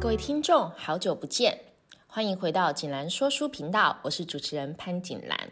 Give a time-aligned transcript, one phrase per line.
[0.00, 1.60] 各位听众，好久不见，
[2.06, 5.50] 欢迎回到锦兰说书频道，我是主持人潘锦兰。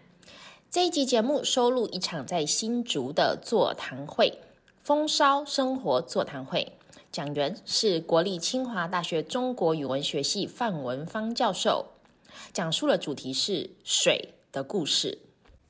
[0.70, 4.38] 这一集节目收录一场在新竹的座谈会——
[4.82, 6.72] 风骚生活座谈会，
[7.12, 11.84] 讲员是国立清华大学中国语文学系范文芳教授，
[12.54, 15.18] 讲述的主题是水的故事。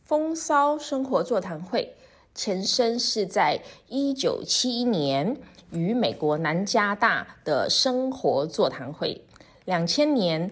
[0.05, 1.97] 风骚生活座谈会
[2.33, 5.37] 前身是在一九七一年。
[5.71, 9.23] 与美国南加大的生活座谈会，
[9.65, 10.51] 两千年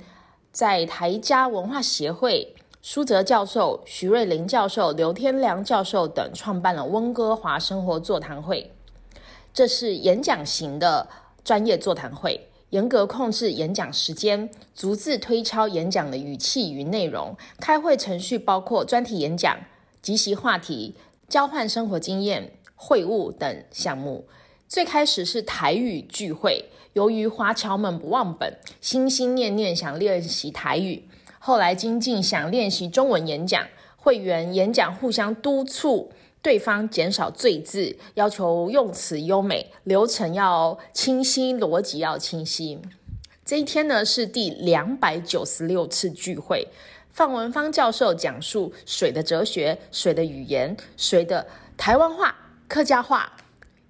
[0.53, 8.73] 在台加文化协会，苏泽教授、徐瑞麟教授、刘天良教授等创办了温哥华生活座谈会。
[9.55, 11.09] 这是演讲型的
[11.43, 17.35] 专业座谈会，严格控制演讲时间，逐字推敲演讲的语气与内容。
[17.59, 19.59] 开会程序包括专题演讲、
[20.03, 20.95] 即席话题、
[21.27, 24.27] 交换生活经验、会晤等项目。
[24.69, 26.65] 最开始是台语聚会，
[26.95, 31.09] 由于华侨们不忘本，心心念念想练习台语。
[31.39, 33.65] 后来精进想练习中文演讲，
[33.97, 36.11] 会员演讲互相督促
[36.43, 42.81] 对方减少赘字，要求用词优美，流程要清晰，逻辑要清晰。
[43.45, 46.67] 这一天呢，是第两百九十六次聚会。
[47.13, 52.35] 范文芳教授讲述水的哲学、水的语言、水的台湾话、
[52.67, 53.33] 客家话。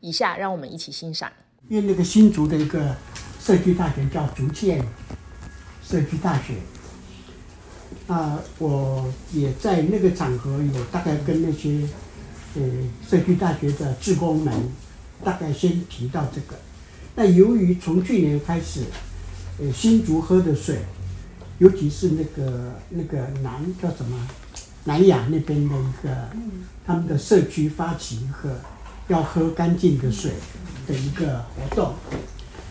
[0.07, 1.33] 以下让我们一起欣赏。
[1.69, 2.95] 因为那个新竹的一个
[3.41, 4.81] 社区大学叫竹建
[5.83, 6.55] 社区大学，
[8.07, 11.89] 啊，我也在那个场合有大概跟那些
[12.55, 12.63] 呃
[13.05, 14.55] 社区大学的志工们
[15.25, 16.57] 大概先提到这个。
[17.17, 18.85] 那由于从去年开始，
[19.59, 20.79] 呃，新竹喝的水，
[21.59, 24.29] 尤其是那个那个南叫什么
[24.85, 26.29] 南雅那边的一个
[26.87, 28.61] 他们的社区发起一个。
[29.09, 30.33] 要喝干净的水
[30.87, 31.95] 的一个活动，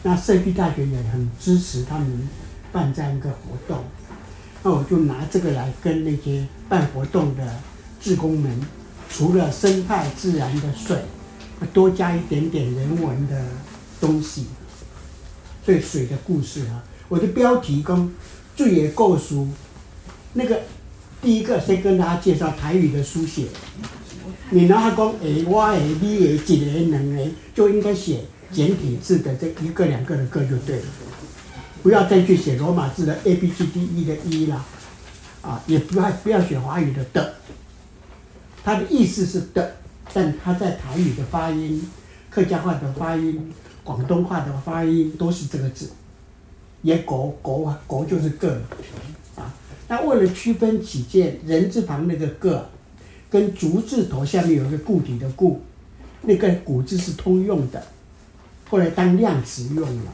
[0.03, 2.27] 那社区大学也很支持他们
[2.71, 3.83] 办这样一个活动，
[4.63, 7.59] 那我就拿这个来跟那些办活动的
[8.01, 8.61] 志工们，
[9.09, 10.97] 除了生态自然的水，
[11.73, 13.45] 多加一点点人文的
[14.01, 14.47] 东西，
[15.65, 18.13] 所以水的故事啊，我的标题跟
[18.57, 19.47] 最也够书，
[20.33, 20.61] 那个
[21.21, 23.47] 第一个先跟大家介绍台语的书写。
[24.51, 30.85] 你拿他讲诶，我诶，你诶，一个两个，就应该写简体字的这一个两个的个就对了，
[31.81, 34.63] 不要再去写罗马字的 A B C D E 的 E 了，
[35.41, 37.33] 啊，也不要不要写华语的的，
[38.63, 39.77] 它的意思是的，
[40.13, 41.81] 但它在台语的发音、
[42.29, 43.51] 客家话的发音、
[43.83, 45.89] 广东话的发音都是这个字，
[46.83, 48.61] 也狗狗啊，狗就是个，
[49.35, 49.51] 啊，
[49.87, 52.69] 那为了区分起见，人字旁那个个。
[53.35, 55.59] 跟竹字头下面有一个固体的固，
[56.21, 57.83] 那个古字是通用的，
[58.69, 60.13] 后来当量词用了。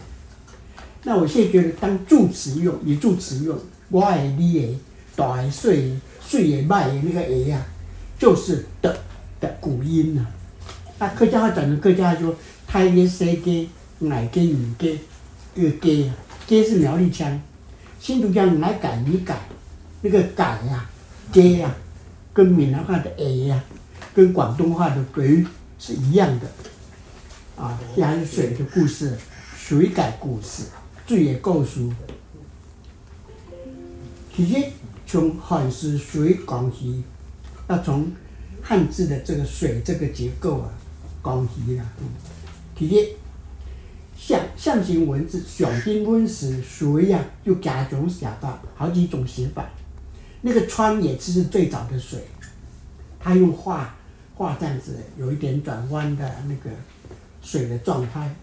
[1.04, 3.56] 那我现在觉得当助词用，以助词用，
[3.90, 4.76] 我爱你的，
[5.16, 7.64] 大诶细诶，细诶迈诶那个诶呀，
[8.18, 8.98] 就是的
[9.40, 10.26] 的古音呐。
[10.98, 14.98] 那客家话讲的客家话说，胎嘅西嘅，矮嘅女嘅，
[15.56, 16.14] 个嘅呀，
[16.48, 17.40] 给是苗栗腔，
[18.00, 19.38] 新竹腔来改你改，
[20.02, 20.90] 那个改呀，
[21.32, 21.72] 嘅呀。
[22.34, 23.64] 跟闽南话的 A 呀，
[24.14, 25.46] 跟广东话的鬼
[25.78, 26.48] 是一样的，
[27.62, 29.18] 啊，这还是水的故事，
[29.58, 30.64] 水改故事，
[31.06, 31.92] 最也够熟。
[34.34, 34.66] 其实
[35.06, 37.04] 从汉字水讲起，
[37.68, 38.10] 要从
[38.62, 40.70] 汉字的这个水这个结构啊
[41.24, 41.86] 讲起啦。
[42.78, 43.10] 其实
[44.18, 49.70] 象象形文字象形文字水呀，就加种写法，好几种写法。
[50.42, 52.20] 那个川也是最早的水，
[53.20, 53.96] 他用画
[54.34, 56.76] 画这样子，有一点转弯的那个
[57.42, 58.34] 水的状态。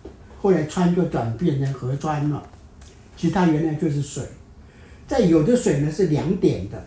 [0.41, 2.41] 后来川就转变成河川了，
[3.17, 4.25] 其实它原来就是水。
[5.09, 6.87] 在有的水呢是两点的，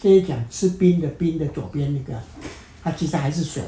[0.00, 2.18] 现在讲吃冰的冰的左边那个，
[2.82, 3.62] 它其实还是水。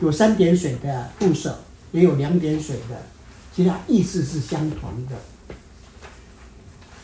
[0.00, 1.52] 有三点水的部首，
[1.90, 3.02] 也有两点水的，
[3.52, 5.16] 其实意思是相同的。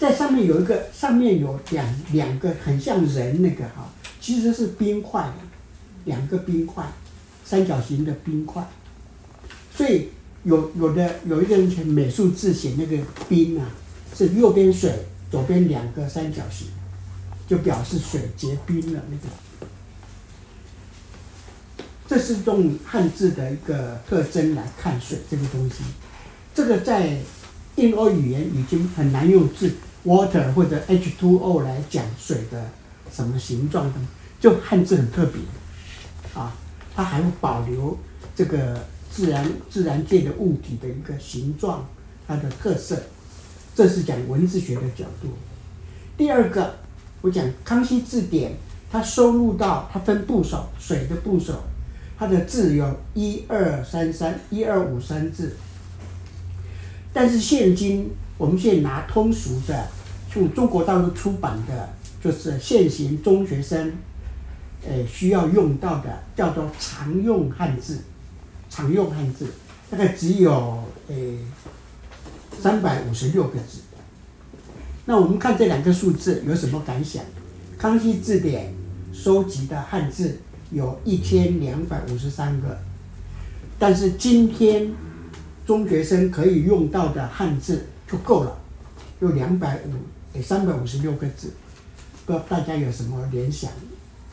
[0.00, 3.87] 在上面有一个，上面有两两个很像人那个哈，
[4.19, 5.31] 其实是冰块，
[6.06, 6.87] 两个冰块，
[7.44, 8.67] 三角形的冰块。
[9.76, 10.08] 所以
[10.44, 12.97] 有有的有一个人写美术字写那个
[13.29, 13.69] 冰啊，
[14.17, 14.91] 是右边水，
[15.31, 16.69] 左边两个三角形，
[17.47, 19.25] 就表示水结冰了那个。
[22.08, 25.85] 这是用汉字的一个特征来看水这个东西，
[26.55, 27.19] 这个在
[27.76, 29.70] 印欧语言已经很难用字。
[30.05, 32.64] Water 或者 H2O 来讲水的
[33.12, 34.00] 什么形状的，
[34.41, 35.41] 就汉字很特别，
[36.35, 36.52] 啊，
[36.94, 37.99] 它还会保留
[38.35, 41.87] 这个自然自然界的物体的一个形状，
[42.26, 43.02] 它的特色，
[43.75, 45.29] 这这是讲文字学的角度。
[46.14, 46.76] 第二个，
[47.23, 48.50] 我讲《康熙字典》，
[48.93, 51.62] 它收录到它分部首，水的部首，
[52.19, 55.56] 它的字有一二三三一二五三字。
[57.11, 59.87] 但是现今我们现在拿通俗的，
[60.32, 61.90] 从中国大陆出版的，
[62.25, 63.92] 就是现行中学生，
[64.82, 67.98] 呃，需要用到的，叫做常用汉字，
[68.70, 69.46] 常用汉字，
[69.90, 71.14] 大概只有呃
[72.58, 73.81] 三百五十六个字。
[75.04, 77.22] 那我们看这两个数字有什么感想？
[77.76, 78.72] 康熙字典
[79.12, 80.40] 收集的汉字
[80.70, 82.78] 有一千两百五十三个，
[83.78, 84.90] 但是今天。
[85.66, 88.59] 中学生可以用到的汉字就够了，
[89.21, 89.93] 有两百五，
[90.33, 91.53] 诶，三百五十六个字，
[92.27, 93.71] 不知道大家有什么联想？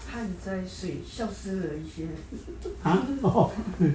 [0.10, 2.08] 旱灾水消失了一些。
[2.82, 3.94] 啊哦，嗯，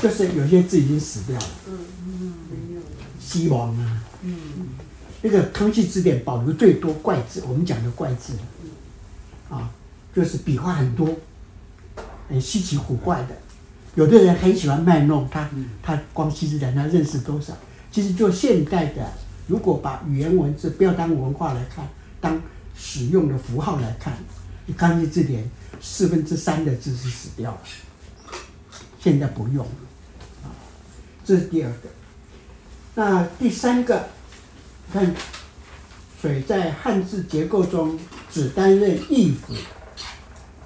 [0.00, 1.46] 就是有些字已经死掉了。
[1.66, 2.80] 嗯嗯，没有。
[3.18, 4.04] 西王啊。
[4.22, 4.36] 嗯。
[5.22, 8.34] 那个康熙字典保留最多怪字，我们讲的怪字，
[9.50, 9.70] 啊，
[10.14, 11.08] 就是笔画很多，
[12.28, 13.36] 很稀奇古怪的。
[13.96, 15.50] 有的人很喜欢卖弄他，
[15.82, 17.52] 他光熙字典他认识多少？
[17.90, 19.12] 其实就现代的，
[19.46, 21.88] 如果把语言文字不要当文化来看，
[22.20, 22.40] 当
[22.76, 24.16] 使用的符号来看，
[24.66, 25.50] 你康熙字典
[25.80, 27.60] 四分之三的字是死掉了，
[29.00, 29.64] 现在不用，
[30.44, 30.54] 啊，
[31.24, 31.88] 这是第二个。
[32.94, 34.08] 那第三个，
[34.92, 35.14] 看
[36.20, 37.98] 水在汉字结构中
[38.30, 39.54] 只担任意符，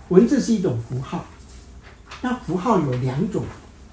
[0.09, 1.25] 文字是一种符号。
[2.21, 3.45] 那符号有两种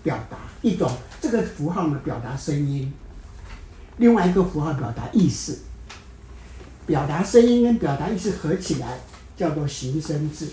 [0.04, 2.92] 表达，一种这个符号呢表达声音，
[3.97, 5.59] 另外一个符号表达意思。
[6.85, 8.99] 表达声音跟表达意思合起来
[9.38, 10.47] 叫做形声字，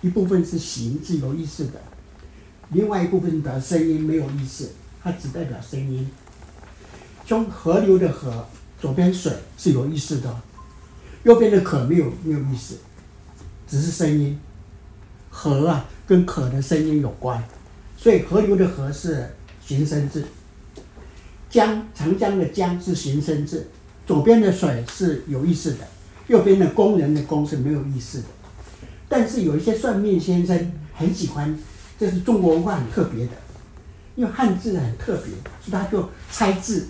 [0.00, 1.80] 一部分是形字有意思的，
[2.70, 4.70] 另外一部分的声音没有意思，
[5.02, 6.08] 它只代表声音。
[7.26, 8.46] 从河流的河，
[8.80, 10.40] 左边水是有意思的，
[11.24, 12.76] 右边的可没有没有意思，
[13.66, 14.38] 只是声音。
[15.30, 15.86] 河啊。
[16.10, 17.40] 跟可的声音有关，
[17.96, 19.32] 所以河流的河是
[19.64, 20.24] 形声字。
[21.50, 23.68] 江长江的江是形声字，
[24.06, 25.78] 左边的水是有意思的，
[26.28, 28.24] 右边的工人的工是没有意思的。
[29.08, 31.58] 但是有一些算命先生很喜欢，
[31.98, 33.32] 这是中国文化很特别的，
[34.14, 36.86] 因为汉字很特别，所以他就猜字，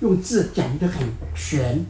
[0.00, 1.06] 用字讲得很
[1.36, 1.86] 玄。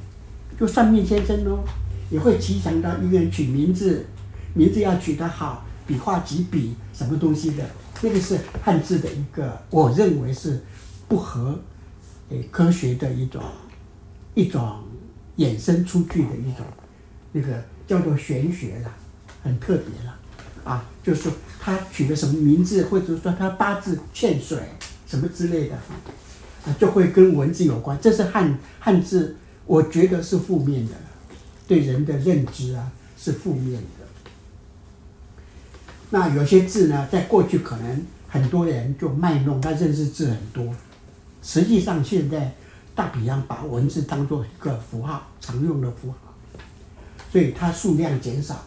[0.61, 1.65] 就算命先生哦，
[2.11, 4.05] 也会奇想到一个人取名字，
[4.53, 5.65] 名字要取得好。
[5.85, 7.65] 笔画几笔什么东西的，
[8.03, 10.63] 那个是汉字的一个，我认为是
[11.09, 11.59] 不合
[12.33, 13.43] 诶科学的一种
[14.35, 14.83] 一种
[15.37, 16.65] 衍生出去的一种
[17.33, 18.91] 那个叫做玄学了，
[19.43, 20.17] 很特别了
[20.65, 21.31] 啊，就是
[21.61, 24.59] 他取个什么名字，或者说他八字欠水
[25.07, 25.75] 什么之类的
[26.65, 27.99] 啊，就会跟文字有关。
[28.01, 29.37] 这是汉汉字，
[29.67, 30.93] 我觉得是负面的，
[31.67, 34.07] 对人的认知啊是负面的。
[36.11, 40.75] 那有些字呢，在过去可能很多人就卖弄，他认识字很多，
[41.43, 42.55] 实际上现在
[42.95, 46.33] 大体上把文字当做一个符号，常用的符号，
[47.31, 48.65] 所以它数量减少，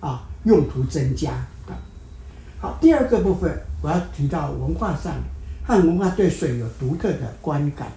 [0.00, 1.78] 啊，用途增加啊。
[2.60, 5.14] 好，第二个部分我要提到文化上，
[5.64, 7.92] 汉文化对水有独特的观感。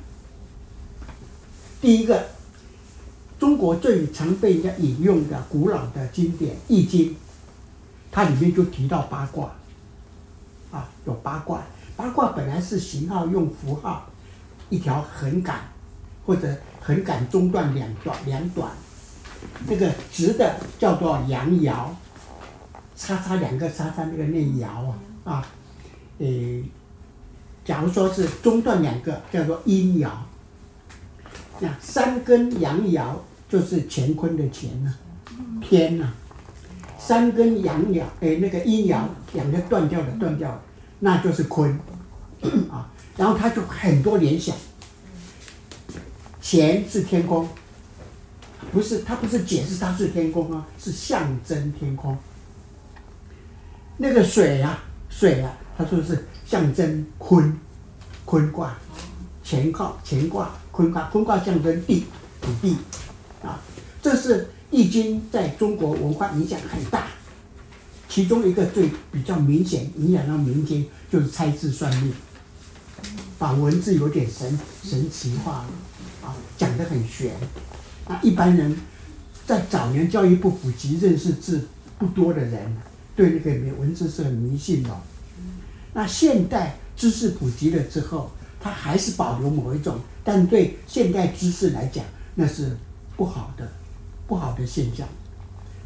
[1.82, 2.28] 第一个，
[3.40, 7.10] 中国最常被人家引用的古老的经典《易经》。
[8.12, 9.52] 它里面就提到八卦，
[10.72, 11.62] 啊，有八卦。
[11.96, 14.06] 八卦本来是形号用符号，
[14.70, 15.62] 一条横杆，
[16.26, 18.70] 或者横杆中断两短两短，
[19.68, 21.88] 这个直的叫做阳爻，
[22.96, 25.48] 叉叉两个叉叉那个念爻啊啊，
[26.20, 26.64] 诶，
[27.64, 30.10] 假如说是中断两个叫做阴爻，
[31.60, 33.16] 那三根阳爻
[33.48, 34.94] 就是乾坤的乾呐，
[35.62, 36.12] 天呐。
[36.98, 40.60] 三根阳爻，哎，那个阴爻两个断掉的断掉，
[41.06, 41.70] 那就是坤，
[42.68, 44.56] 啊，然后他就很多联想。
[46.42, 47.48] 乾是天空，
[48.72, 52.18] 不是，他不是解释它是天空啊，是象征天空。
[53.98, 57.56] 那个水啊，水啊，他说是象征坤，
[58.26, 58.76] 坤卦，
[59.44, 62.08] 乾卦乾卦，坤卦，坤卦象征地，
[62.42, 62.78] 土地，
[63.44, 63.62] 啊，
[64.02, 64.50] 这是。
[64.72, 67.08] 易经在中国文化影响很大，
[68.08, 72.14] 其中一个最比较明显影响到民间，就是猜字算命，
[73.38, 77.34] 把文字有点神神奇化了，啊，讲得很玄。
[78.08, 78.78] 那一般人
[79.46, 82.76] 在早年教育不普及、认识字不多的人，
[83.16, 84.90] 对那个文字是很迷信的。
[85.94, 92.78] 那现代知识普及了之后，它还是保留某一种，但对现代知识来讲，那是
[93.18, 93.68] 不好的，
[94.28, 95.08] 不好的现象。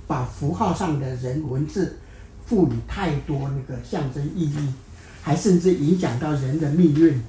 [0.08, 1.98] 把符号上的人文字
[2.50, 4.74] 赋予太多那个象征意义，
[5.22, 7.22] 还甚至影响到人的命运，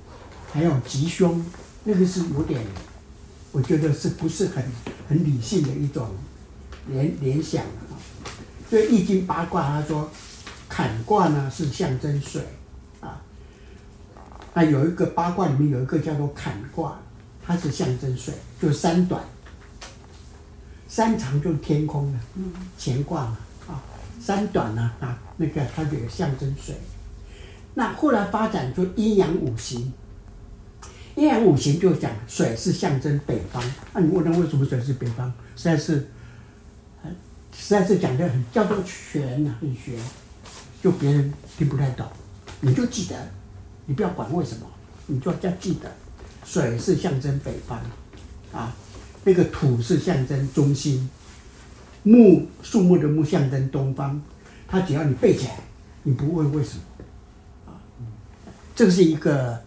[0.51, 1.45] 还有吉凶，
[1.85, 2.59] 那个是有点，
[3.53, 4.65] 我觉得是不是很
[5.07, 6.09] 很理性的一种
[6.89, 7.93] 联联想啊？
[8.71, 10.11] 所以《易经》八卦，他说，
[10.71, 12.43] 坎卦呢是象征水
[13.01, 13.21] 啊，
[14.55, 16.99] 那有一个八卦里面有一个叫做坎卦，
[17.47, 19.23] 它是象征水，就三短。
[20.89, 22.19] 山长就是天空的，
[22.79, 23.37] 乾卦嘛，
[24.21, 26.75] 三，短呢，啊，那个它就有象征水。
[27.75, 29.93] 那后来发展出阴阳五行，
[31.17, 33.63] 阴阳五行就讲水是象征北方。
[33.95, 35.33] 那你问他为什么水是北方？
[35.57, 36.07] 实在是，
[37.53, 39.95] 实在是讲的很叫做玄啊，很玄，
[40.83, 42.07] 就别人听不太懂。
[42.61, 43.17] 你就记得，
[43.87, 44.67] 你不要管为什么，
[45.07, 45.91] 你就要记得，
[46.45, 47.79] 水是象征北方，
[48.53, 48.75] 啊。
[49.23, 51.11] 那个土是象征中心，
[52.03, 54.19] 木树木的木象征东方，
[54.67, 55.59] 它只要你背起来，
[56.03, 57.77] 你不问为什么，啊，
[58.75, 59.61] 这是一个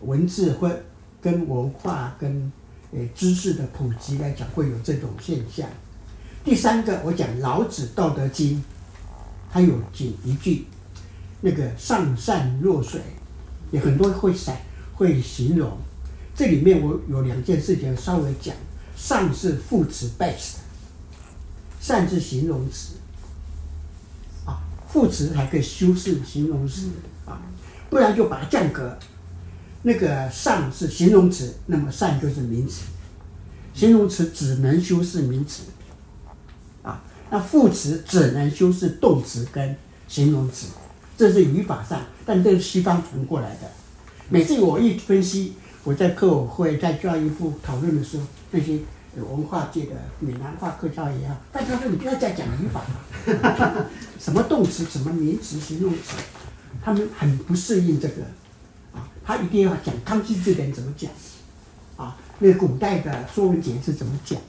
[0.00, 0.70] 文字或
[1.20, 2.52] 跟文化跟
[2.92, 5.68] 呃知识的普及来讲会有这种现象。
[6.44, 8.56] 第三个，我讲老子《道德经》，
[9.50, 10.66] 它有几一句，
[11.40, 13.00] 那个上善若水，
[13.70, 14.56] 也很多会散
[14.94, 15.76] 会形容。
[16.34, 18.54] 这里面我有两件事情稍微讲。
[18.96, 20.56] 上是副词 best，
[21.80, 22.96] 善是形容词，
[24.44, 26.90] 啊，副词还可以修饰形容词
[27.24, 27.40] 啊，
[27.88, 28.96] 不然就把它降格。
[29.82, 32.82] 那个善是形容词，那么善就是名词，
[33.72, 35.62] 形容词只能修饰名词，
[36.82, 39.74] 啊，那副词只能修饰动词跟
[40.06, 40.66] 形容词，
[41.16, 43.62] 这是语法上，但这是西方传过来的。
[44.28, 48.24] 每次我一分析，我在课委会在教育部讨论的时候。
[48.52, 48.80] 那些
[49.16, 52.80] 有文化界的闽南话客家也好，大家说你不要再讲语法。
[52.80, 53.86] 了，
[54.20, 56.16] 什么动词、什么名词、形容词，
[56.80, 58.22] 他们很不适应这个，
[58.94, 61.10] 啊，他一定要讲康熙字典怎么讲，
[61.96, 64.40] 啊，那个古代的说文解字怎么讲，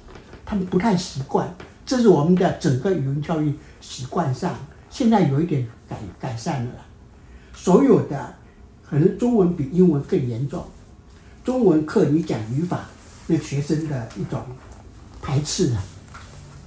[0.46, 1.51] 他们不太习惯，
[1.84, 4.56] 这是我们的整个语文教育习惯上，
[4.91, 6.72] 现在有一点改改善了，
[7.56, 8.36] 所有的
[8.88, 10.63] 可能中文比英文更严重，
[11.44, 12.86] 中文课你讲语法。
[13.32, 14.44] 对学生的一种
[15.22, 15.80] 排斥啊，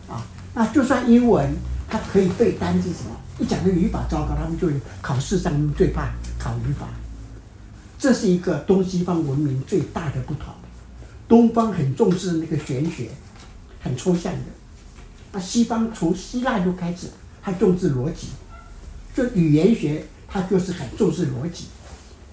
[0.09, 1.55] 啊，那就算英文，
[1.91, 4.71] 他可以背单字什么，一讲的语法糟糕，他们就
[5.03, 6.89] 考试上最怕考语法。
[7.99, 10.55] 这是一个东西方文明最大的不同。
[11.29, 13.11] 东方很重视那个玄学，
[13.83, 14.41] 很抽象的，
[15.33, 17.09] 那西方从希腊就开始，
[17.43, 18.29] 他重视逻辑，
[19.15, 21.67] 就语言学，他就是很重视逻辑，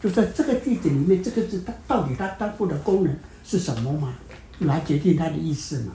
[0.02, 4.16] 就在这个句子里面，这个字它到底它当负的功能是什么吗？
[4.60, 5.94] 来决定它的意思嘛？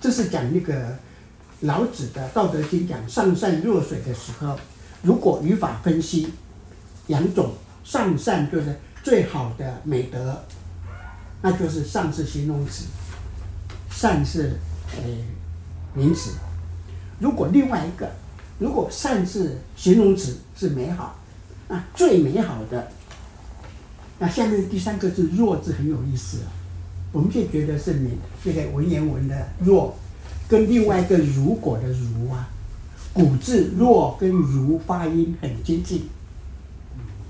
[0.00, 0.96] 这是讲那个
[1.60, 4.56] 老子的《道德经》讲上善若水的时候，
[5.02, 6.32] 如果语法分析
[7.08, 10.44] 两种，上善就是最好的美德，
[11.42, 12.84] 那就是上是形容词，
[13.90, 14.52] 善是
[14.96, 15.02] 呃
[15.94, 16.32] 名词。
[17.18, 18.08] 如果另外一个，
[18.58, 21.18] 如果善是形容词是美好，
[21.68, 22.90] 那最美好的，
[24.18, 26.38] 那下面第三个字若字很有意思。
[27.12, 28.10] 我们就觉得是你
[28.44, 29.96] 这个文言文的“若”，
[30.48, 32.46] 跟另外一个“如果”的“如”啊，
[33.14, 36.02] 古字“若”跟“如”发音很接近，“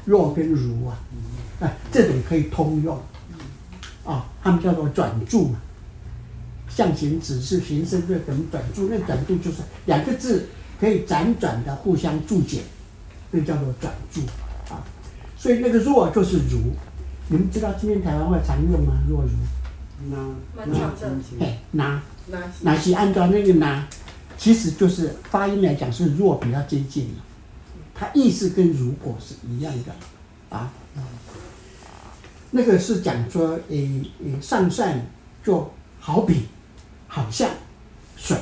[0.04, 0.98] 若”跟“如”啊，
[1.60, 2.98] 啊，这种可以通用，
[4.04, 5.60] 啊，他们叫做转注嘛，
[6.68, 10.48] 象形、指示、形声对等转注，那转注就是两个字
[10.80, 12.62] 可以辗转的互相注解，
[13.30, 14.45] 那叫做转注啊。
[15.36, 16.58] 所以那个“若”就是“如”，
[17.28, 19.30] 你们知道今天台湾话常用吗？“若如”。
[20.10, 20.16] 那
[20.54, 20.92] 那
[21.40, 22.02] 哎，那
[22.62, 23.84] 那是按照那个那，
[24.36, 27.10] 其实就是发音来讲是若比较接近，
[27.94, 30.56] 它意思跟如果是一样的。
[30.56, 30.70] 啊。
[32.52, 35.04] 那个是讲说，诶诶，上善
[35.44, 36.46] 就好比，
[37.08, 37.50] 好像
[38.16, 38.36] 水。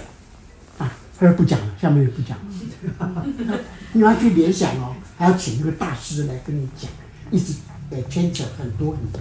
[0.79, 3.27] 啊，他就不讲了，下面就不讲了。
[3.93, 6.91] 你要去联想哦，还要请一个大师来跟你讲，
[7.31, 7.55] 一直
[7.91, 9.21] 呃牵扯很多很多。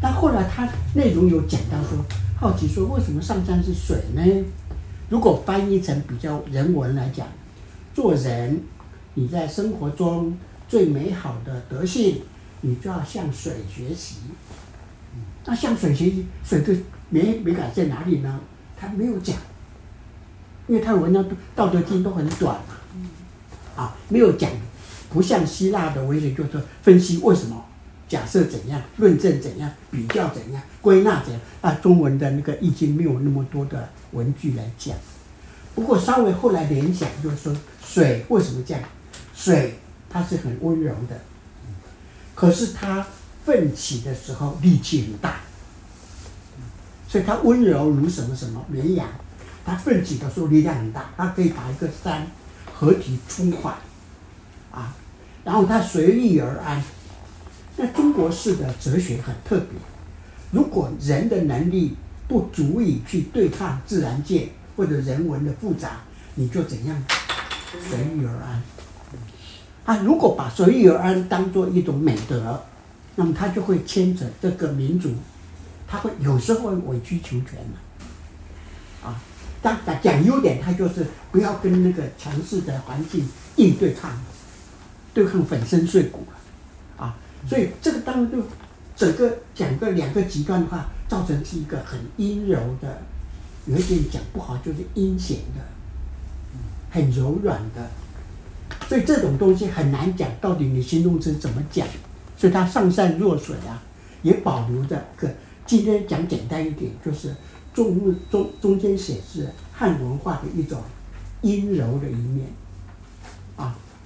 [0.00, 2.04] 但后来他内容有讲到说，
[2.38, 4.44] 好奇说为什么上善是水呢？
[5.08, 7.26] 如果翻译成比较人文来讲，
[7.94, 8.62] 做人
[9.14, 10.36] 你在生活中
[10.68, 12.22] 最美好的德性，
[12.60, 14.16] 你就要向水学习。
[15.44, 16.74] 那向水学习，水的
[17.08, 18.40] 美美感在哪里呢？
[18.78, 19.36] 他没有讲，
[20.68, 21.22] 因为他文章
[21.54, 24.50] 《道德经》都很短嘛，啊，没有讲，
[25.12, 27.64] 不像希腊的文学，就是分析为什么
[28.08, 31.40] 假设怎样，论证怎样，比较怎样，归纳怎样。
[31.60, 34.96] 啊，中文的那个易经没有那么多的文句来讲。
[35.74, 38.82] 不过稍微后来联想，就是说水为什么这样？
[39.34, 41.20] 水它是很温柔的，
[42.34, 43.06] 可是它
[43.44, 45.40] 奋起的时候力气很大，
[47.08, 49.08] 所以它温柔如什么什么绵羊，
[49.64, 52.26] 它奋起的时候力量很大，它可以把一个山
[52.74, 53.78] 合体冲垮，
[54.72, 54.94] 啊，
[55.44, 56.82] 然后他随遇而安。
[57.76, 59.78] 那中国式的哲学很特别，
[60.50, 61.96] 如果人的能力
[62.28, 66.00] 不足以去对抗自然界或者人文的复杂，
[66.34, 67.02] 你就怎样
[67.88, 68.62] 随遇而安。
[69.86, 72.62] 啊，如果把随遇而安当做一种美德，
[73.16, 75.14] 那么他就会牵扯这个民族，
[75.88, 77.58] 他会有时候委曲求全
[79.02, 79.18] 啊，
[79.62, 84.12] 当讲优点，他就是不要跟那个强势的环境硬对抗，
[85.12, 87.16] 对抗粉身碎骨了，啊，
[87.48, 88.38] 所以这个当然就
[88.96, 93.02] 整个讲个两个极端的话，造成是一个很阴柔的，
[93.66, 95.60] 有一点讲不好就是阴险的，
[96.90, 97.88] 很柔软的。
[98.88, 101.86] 所以这种东西很难讲，到底你形容词怎么讲？
[102.36, 103.82] 所以它上善若水啊，
[104.22, 105.28] 也保留着个。
[105.66, 107.32] 今天讲简单一点，就是
[107.72, 110.82] 中中中间显示汉文化的一种
[111.42, 112.46] 阴柔的一面，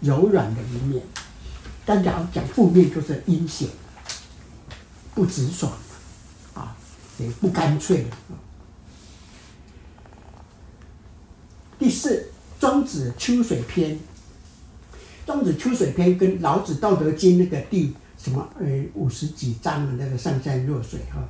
[0.04, 1.02] 柔软的一面。
[1.84, 3.68] 但假如讲负面，就是阴险，
[5.14, 5.72] 不直爽，
[6.54, 6.76] 啊，
[7.18, 8.06] 也不干脆。
[11.78, 12.30] 第四，
[12.60, 13.96] 庄子《秋水篇》。
[15.26, 21.22] 庄子《秋水篇》跟老子《道德经》那个第什么呃五十几章的那个上善若水哈，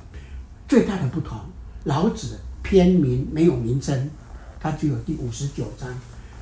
[0.67, 1.39] 最大的不同，
[1.85, 4.09] 老子篇名没有名称，
[4.59, 5.89] 它只有第五十九章、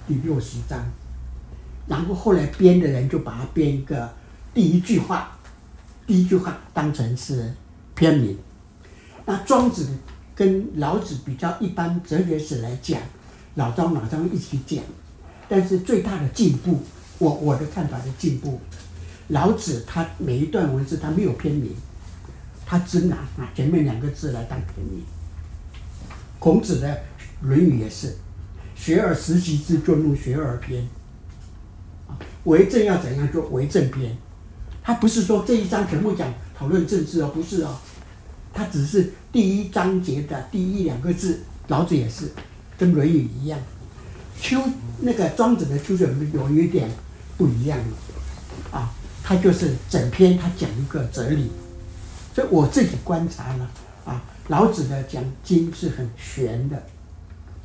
[0.07, 0.83] 第六十章，
[1.87, 4.09] 然后后来编的人就把它编一个
[4.53, 5.37] 第一句话，
[6.07, 7.53] 第一句话当成是
[7.95, 8.37] 篇名。
[9.25, 9.87] 那庄子
[10.35, 13.01] 跟老子比较一般哲学史来讲，
[13.55, 14.83] 老庄老庄一起讲，
[15.47, 16.79] 但是最大的进步。
[17.19, 18.59] 我我的看法的进步，
[19.29, 21.71] 老子他每一段文字他没有篇名，
[22.65, 25.03] 他只拿拿前面两个字来当篇名。
[26.39, 26.93] 孔子的
[27.41, 28.17] 《论语》也是，
[28.75, 30.85] 学而时习之，就弄学而篇。
[32.45, 34.17] 为政要怎样做为政篇，
[34.81, 37.75] 他不是说这一章全部讲讨论政治哦，不是哦，
[38.53, 41.41] 他只是第一章节的第一两个字。
[41.67, 42.31] 老子也是，
[42.77, 43.59] 跟《论语》一样，
[44.39, 44.61] 秋
[44.99, 46.89] 那个庄子的秋水有一点。
[47.35, 47.79] 不一样，
[48.71, 51.49] 啊，他就是整篇他讲一个哲理，
[52.33, 53.71] 所以我自己观察了，
[54.05, 56.77] 啊，老子的讲经是很玄的，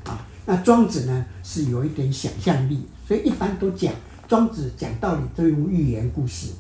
[0.05, 3.93] 啊，那庄子呢是有一点想象力，所以一般都讲
[4.29, 6.53] 庄子讲道理都用寓言故事，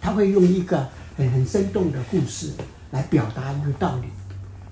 [0.00, 2.52] 他会用一个很很生动的故事
[2.92, 4.06] 来表达一个道理，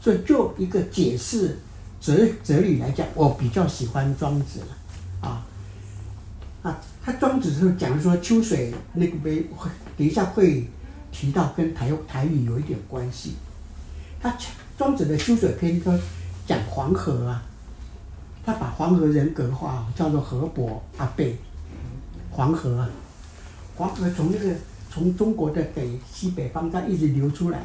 [0.01, 1.59] 所以就一个解释
[2.01, 5.45] 哲哲理来讲，我比较喜欢庄子了，啊，
[6.63, 6.79] 啊。
[7.03, 9.45] 他庄子是讲说秋水那个杯，
[9.97, 10.69] 等一下会
[11.11, 13.35] 提到跟台台语有一点关系。
[14.21, 14.37] 他
[14.79, 15.97] 庄子的秋水篇说
[16.47, 17.43] 讲黄河啊，
[18.45, 21.37] 他把黄河人格化，叫做河伯阿贝。
[22.37, 22.87] 黄河，
[23.77, 24.55] 黄河从那个
[24.93, 27.61] 从中国的北西北方它一直流出来。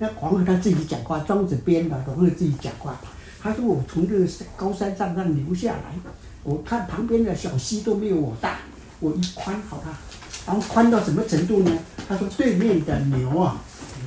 [0.00, 2.96] 那黄河他自己讲话，庄子编的，黄河自己讲话。
[3.40, 4.26] 他说我从这个
[4.56, 5.94] 高山上上流下来，
[6.42, 8.58] 我看旁边的小溪都没有我大。
[8.98, 9.96] 我一宽好大，
[10.44, 11.70] 然后宽到什么程度呢？
[12.08, 13.62] 他说对面的牛啊，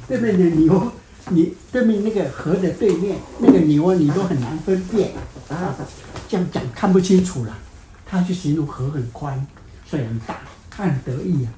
[0.10, 0.92] 对面的牛，
[1.30, 5.12] 你对面那个河的对面那个牛啊，你都很难分辨
[5.48, 5.74] 啊，
[6.28, 7.58] 这样讲看不清楚了。
[8.06, 9.48] 他就形容河很宽，
[9.92, 11.52] 水很大，他很得意啊。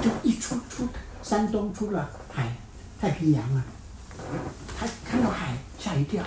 [0.00, 0.88] 就一出出
[1.22, 2.56] 山东出了海，
[2.98, 3.62] 太平洋啊，
[4.78, 6.24] 他看到海吓一跳，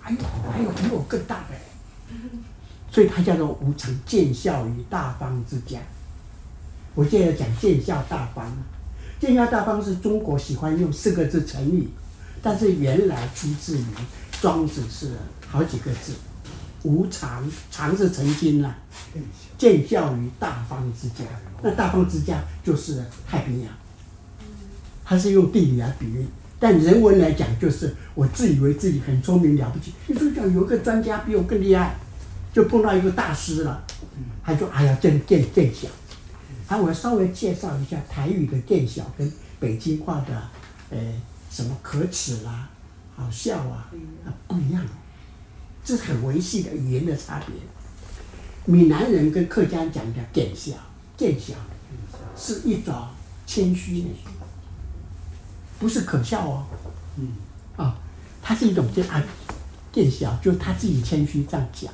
[0.00, 0.18] 还有
[0.50, 1.54] 还有比我更大的。
[2.90, 5.78] 所以他叫做无常见效于大方之家。
[6.96, 8.50] 我现在讲见效大方，
[9.20, 11.88] 见效大方是中国喜欢用四个字成语，
[12.42, 13.84] 但是原来出自于
[14.40, 15.12] 庄子是
[15.46, 16.14] 好几个字。
[16.82, 18.76] 吾尝，尝是曾经了，
[19.56, 21.24] 见效于大方之家。
[21.62, 23.72] 那大方之家就是太平洋，
[25.04, 26.26] 他是用地理来比喻，
[26.58, 29.92] 但人文来讲就是我自以为自己很聪明了不起。
[30.06, 31.94] 你说讲有一个专家比我更厉害。
[32.50, 33.84] 就碰到一个大师了，
[34.42, 35.86] 他就：“哎呀，见见见小。”
[36.66, 40.42] 啊，我稍微介绍一下台语的“见小”跟北京话的
[40.90, 40.98] “呃
[41.50, 42.68] 什么可耻啦、
[43.14, 43.92] 好笑啊”
[44.26, 44.82] 啊不一样，
[45.88, 47.54] 这是很维系的语言的差别。
[48.66, 50.74] 闽南人跟客家人讲的“见笑
[51.16, 51.54] ”，“见笑”
[52.36, 52.94] 是一种
[53.46, 54.08] 谦虚的，
[55.78, 56.66] 不是可笑哦，
[57.16, 57.28] 嗯，
[57.78, 57.96] 啊，
[58.42, 59.24] 它是一种见啊
[59.90, 61.90] 见笑，就是他自己谦虚这样讲，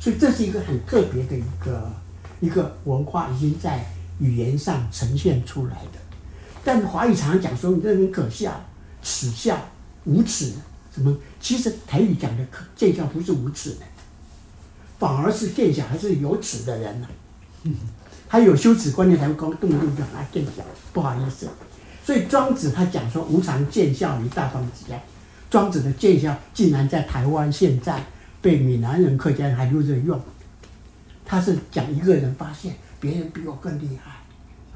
[0.00, 1.92] 所以这是一个很特别的一个
[2.40, 3.84] 一个文化，已经在
[4.20, 5.98] 语言上呈现出来的。
[6.64, 8.58] 但华语常常讲说你这人可笑、
[9.02, 9.68] 耻笑、
[10.06, 10.54] 无耻
[10.98, 13.86] 什么，其实台语讲的可见笑不是无耻的，
[14.98, 17.08] 反而是见小还是有耻的人呢、
[18.28, 21.48] 他有羞耻观念，才会动动不动就啊见笑，不好意思。
[22.04, 24.98] 所以庄子他讲说无常见笑于大方之家。
[25.48, 28.04] 庄子的见笑竟然在台湾现在
[28.42, 30.20] 被闽南人、客家人还留着用。
[31.24, 34.16] 他是讲一个人发现别人比我更厉害，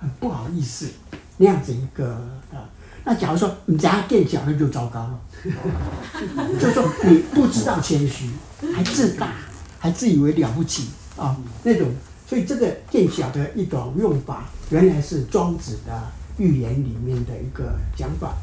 [0.00, 0.88] 很不好意思
[1.36, 2.14] 那样子一个
[2.52, 2.68] 啊。
[3.04, 5.20] 那假如说你这样见笑，那就糟糕了。
[6.60, 8.30] 就是说你不知道谦虚，
[8.74, 9.32] 还自大，
[9.78, 11.88] 还自以为了不起啊那种。
[12.26, 15.92] 所以这个见小的一种用法，原来是庄子的
[16.38, 18.34] 寓言里面的一个讲法。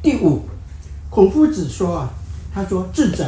[0.00, 0.42] 第五，
[1.10, 2.10] 孔夫子说啊，
[2.54, 3.24] 他说智者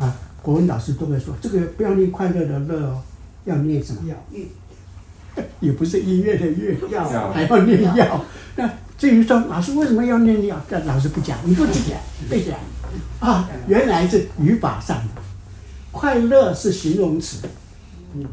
[0.00, 0.12] 啊，
[0.42, 3.00] 国文老师都会说，这个不要念快乐的乐哦，
[3.44, 4.00] 要念什么？
[4.32, 4.44] 乐，
[5.60, 8.24] 也不是音乐的乐，要还要念要。
[8.56, 12.58] 那至于说老师为什么要念要，这老师不讲，你不记起来，背起来
[13.20, 15.22] 啊，原来是语法上的，
[15.92, 17.48] 快乐是形容词，
[18.14, 18.26] 嗯。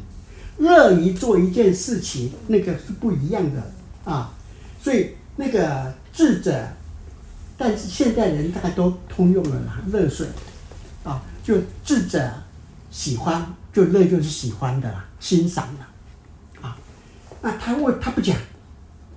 [0.58, 3.62] 乐于做一件事情，那个是不一样的
[4.06, 4.34] 啊，
[4.82, 6.66] 所以那个智者，
[7.58, 10.26] 但是现代人大概都通用了啦，乐水
[11.04, 12.32] 啊，就智者
[12.90, 16.78] 喜欢，就乐就是喜欢的啦，欣赏的啊。
[17.42, 18.38] 那他为他不讲，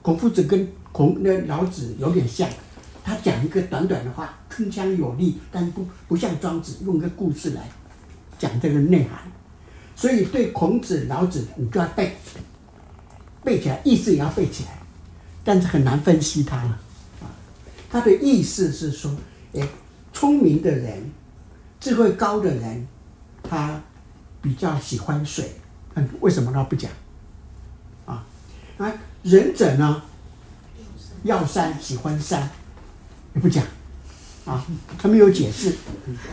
[0.03, 2.51] 孔夫子跟孔那老子有点像，
[3.05, 7.71] 他讲一个短短的话，铿锵有力，但不不像庄子用个故事来
[8.37, 9.21] 讲这个内涵。
[9.95, 12.17] 所以对孔子、老子，你就要背，
[13.45, 14.71] 背起来，意思也要背起来，
[15.45, 16.81] 但是很难分析他了。
[17.21, 17.31] 啊，
[17.89, 19.15] 他的意思是说，
[19.55, 19.69] 哎，
[20.13, 21.13] 聪明的人，
[21.79, 22.89] 智慧高的人，
[23.45, 23.81] 他
[24.43, 25.49] 比较喜欢水。
[25.95, 26.91] 嗯，为什么他不讲？
[28.05, 28.27] 啊，
[28.79, 30.03] 啊，仁者呢，
[31.23, 32.49] 要山喜欢山，
[33.35, 33.65] 也不讲。
[34.45, 34.65] 啊，
[34.99, 35.75] 他没有解释。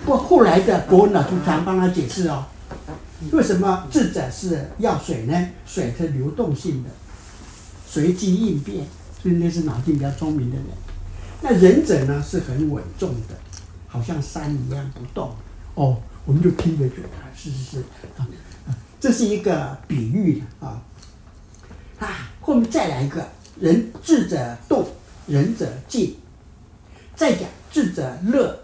[0.06, 2.46] 不过后来的国文老师常帮他解释哦。
[3.32, 5.50] 为什么智者是要水呢？
[5.66, 6.90] 水是流动性的，
[7.86, 8.86] 随机应变，
[9.22, 10.66] 所以那是脑筋比较聪明的人。
[11.42, 13.36] 那仁者呢是很稳重的，
[13.88, 15.36] 好像山一样不动。
[15.74, 17.80] 哦，我们就听着觉得是是是
[18.18, 18.28] 啊，
[19.00, 20.82] 这是一个比喻啊。
[22.00, 23.28] 啊，后面再来一个，
[23.60, 24.86] 人智者动，
[25.28, 26.16] 仁者静。
[27.16, 28.60] 再讲智者乐，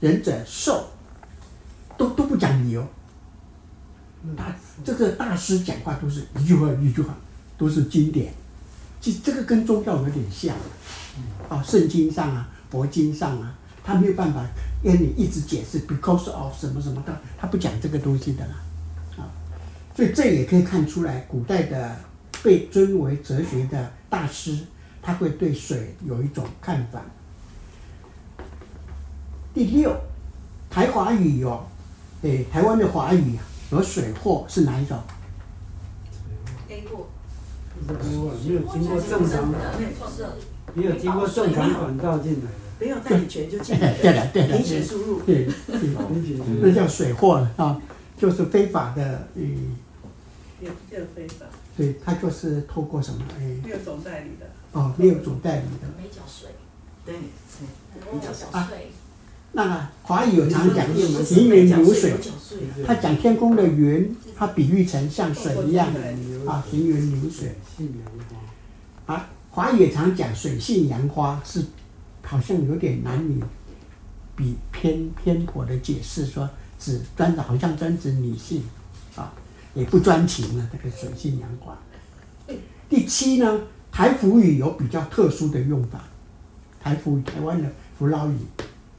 [0.00, 0.84] 仁者寿，
[1.96, 2.84] 都都不讲理由。
[4.36, 4.54] 大
[4.84, 7.14] 这个大师讲话都是一句话一句话，
[7.56, 8.32] 都是经典。
[9.00, 10.56] 其实这个跟宗教有点像，
[11.48, 14.44] 啊，圣经上啊，佛经上啊，他没有办法
[14.82, 18.56] 跟你一直解释 because of 什么什么的，他不讲这个东西的啦，
[19.18, 19.30] 啊，
[19.94, 21.94] 所以这也可以看出来，古代的
[22.42, 24.58] 被尊为哲学的大师，
[25.02, 27.02] 他会对水有一种看法。
[29.54, 29.94] 第六，
[30.70, 31.66] 台华语有，
[32.22, 33.44] 诶，台湾的华语啊。
[33.70, 34.98] 有水货是哪一种
[36.70, 37.06] ？A 货，
[37.86, 37.94] 没
[38.54, 39.58] 有经过正常的，
[40.72, 42.48] 没有经过正常管道进来的，
[42.80, 45.46] 没有代理权就进来对的对了，明显输入，对，
[46.62, 47.78] 那叫水货了啊，
[48.16, 49.76] 就是非法的，嗯，
[50.62, 51.44] 有有非法，
[51.78, 53.22] 对，他就是透过什么？
[53.38, 56.50] 哎，没有总代理的，哦，没有总代理的，没缴税，
[57.06, 57.14] 对，
[58.12, 58.48] 没缴税。
[59.52, 60.86] 那华语有常讲
[61.24, 62.14] 行云流水，
[62.84, 65.88] 他讲天空的云，他比喻成像水一样
[66.46, 67.54] 啊，行云流水。
[69.06, 71.64] 啊，华语也常讲水性杨花，是
[72.22, 73.40] 好像有点男女
[74.34, 78.77] 比偏偏颇的解释，说只专的好像专指女性啊，
[79.74, 80.70] 也不专情了。
[80.72, 81.76] 这个水性杨花。
[82.88, 83.60] 第七呢，
[83.92, 86.04] 台福语有比较特殊的用法，
[86.80, 88.36] 台福语台湾的福佬语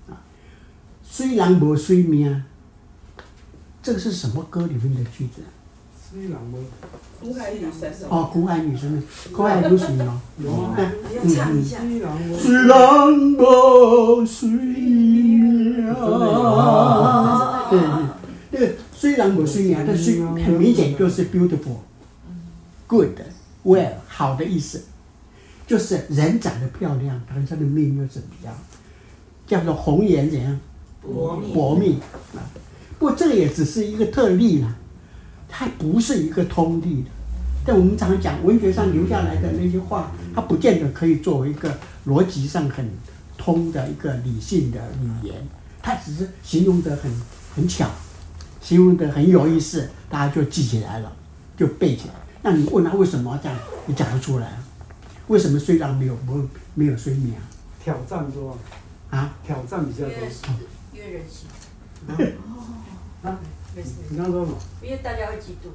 [0.08, 0.22] 啊。
[1.04, 2.44] 虽然没水命，
[3.82, 5.42] 这个是什么歌里面的句子？
[6.12, 6.64] 虽然无。
[7.22, 7.92] 古海女神。
[8.10, 9.04] 哦，古海女神，
[9.34, 10.22] 古海女神哦。
[10.38, 10.46] 你
[11.36, 11.80] 要唱一下。
[12.40, 12.68] 虽然
[13.38, 15.94] 无水命。
[17.70, 18.09] 对对，那个
[19.00, 21.78] 虽然没水命，但是很明显就是 beautiful、
[22.86, 23.18] good、
[23.64, 24.84] well 好的意思，
[25.66, 28.54] 就是人长得漂亮，但是他的命又怎么样
[29.48, 30.60] 叫做红颜怎样？
[31.02, 32.00] 薄命，薄命
[32.36, 32.44] 啊！
[33.00, 34.76] 不过这个也只是一个特例啦，
[35.48, 37.10] 它不是一个通例的。
[37.66, 41.74] 但我们常常讲文学上留下来的那些话，它不见得可以作为一个
[42.06, 42.86] 逻辑上很
[43.38, 45.36] 通的一个理性的语言，
[45.82, 47.10] 它只是形容的很
[47.56, 47.90] 很巧，
[48.70, 51.12] 形容的很有意思，大家就记起来了，
[51.58, 52.14] 就背起来。
[52.44, 54.60] 那你问他为什么这样，你讲得出来？
[55.28, 57.42] 为什么虽然没有没没有睡眠啊？
[57.84, 58.56] 挑战多
[59.10, 59.34] 啊？
[59.44, 60.14] 挑战比较多。
[60.94, 61.50] 因为人性。
[63.24, 63.40] 啊？
[64.12, 64.58] 你刚刚说什么？
[64.84, 65.72] 因为大家会嫉妒。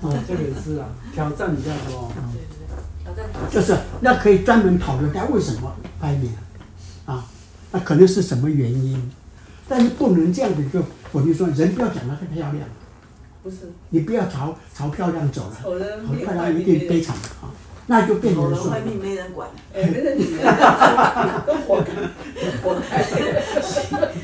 [0.00, 2.10] 哦，这个也是啊，挑战比较多。
[2.32, 3.30] 对对对，挑战。
[3.48, 6.34] 就是那可以专门讨论，他为什么拍脸？
[7.06, 7.24] 啊，
[7.70, 9.08] 那可能是什么原因？
[9.68, 12.68] 但是不能这样子就我就说，人不要长得太漂亮。
[13.42, 13.70] 不是。
[13.90, 17.50] 你不要朝朝漂亮走了，丑人好漂亮一定悲惨啊，
[17.86, 18.70] 那就变成说。
[18.70, 19.48] 外面没人管。
[19.74, 21.44] 哎，没人管。
[21.46, 21.92] 都活该，
[22.62, 23.02] 活该。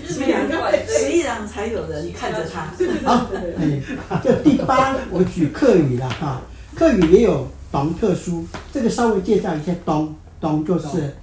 [0.06, 0.48] 虽然
[0.86, 2.66] 虽然才有人看着他。
[3.04, 3.82] 好，哎，
[4.22, 6.40] 这第八我举客语了哈，
[6.74, 11.16] 客语也有当特殊，这个稍微介绍一下，当当就是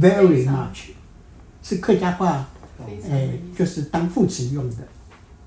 [0.00, 0.90] very much，
[1.62, 2.46] 是客家话，
[3.08, 4.76] 哎，就是当副词用的。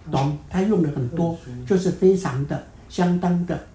[0.10, 1.38] 当他用的很多，
[1.68, 3.68] 就是非常的、相当的，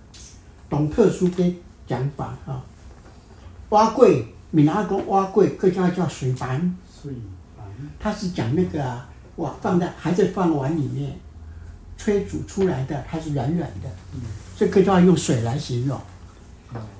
[0.69, 2.65] 懂特殊的讲法啊。
[3.69, 6.77] 碗粿，闽南话讲碗粿，客家叫水盘。
[7.03, 7.13] 水
[7.57, 7.67] 盘。
[8.01, 9.01] 它是讲那个
[9.37, 11.19] 哇，放在还在饭碗里面，
[11.99, 13.89] 炊煮出来的，它是软软的，
[14.57, 16.01] 所以客家话用水来形容。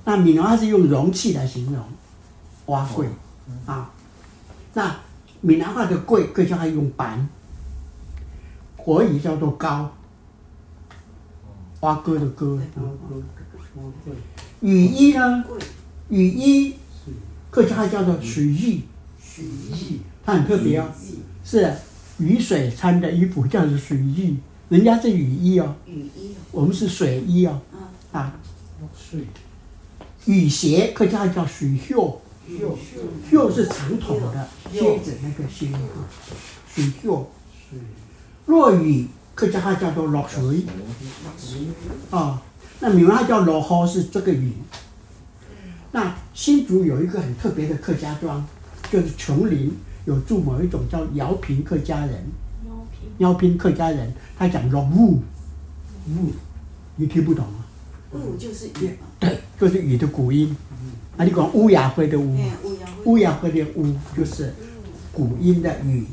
[0.05, 1.83] 那闽南话是用容器来形容
[2.67, 3.07] 碗粿
[3.67, 3.91] 啊。
[4.75, 4.95] 那
[5.41, 7.29] 闽南话的柜，客家话用盘。
[8.87, 9.93] 国语叫做高，
[11.81, 12.57] 蛙哥的哥。
[14.61, 15.45] 雨衣呢？
[16.09, 16.75] 雨衣，
[17.51, 18.85] 客家话叫做水衣。
[19.21, 20.87] 水衣，它很特别哦，
[21.45, 21.75] 是
[22.19, 25.75] 雨水穿的衣服叫做水衣，人家是雨衣哦。
[25.87, 26.37] 雨衣。
[26.53, 27.61] 我们是水衣哦。
[28.13, 28.37] 啊。
[28.97, 29.27] 水。
[30.27, 31.93] 雨鞋，客家话叫水靴。
[32.47, 32.65] 靴。
[33.29, 35.69] 靴是长筒的靴子，那个靴。
[36.73, 37.09] 水靴。
[38.47, 40.65] 落雨，客家话叫做落水，
[42.11, 42.41] 啊，
[42.81, 44.53] 那闽南话叫落雨是这个雨。
[45.93, 48.47] 那新竹有一个很特别的客家庄，
[48.91, 49.73] 就是琼林
[50.05, 52.25] 有住某一种叫饶平客家人，
[53.19, 55.23] 饶平客家人，他讲落雾，
[56.09, 56.33] 雾，
[56.97, 57.67] 你听不懂啊？
[58.13, 60.57] 雾就是雨，对，就是雨的古音。
[61.17, 62.39] 啊，你讲乌鸦灰的乌，
[63.05, 64.55] 乌鸦灰的乌就是
[65.13, 66.07] 古音的雨。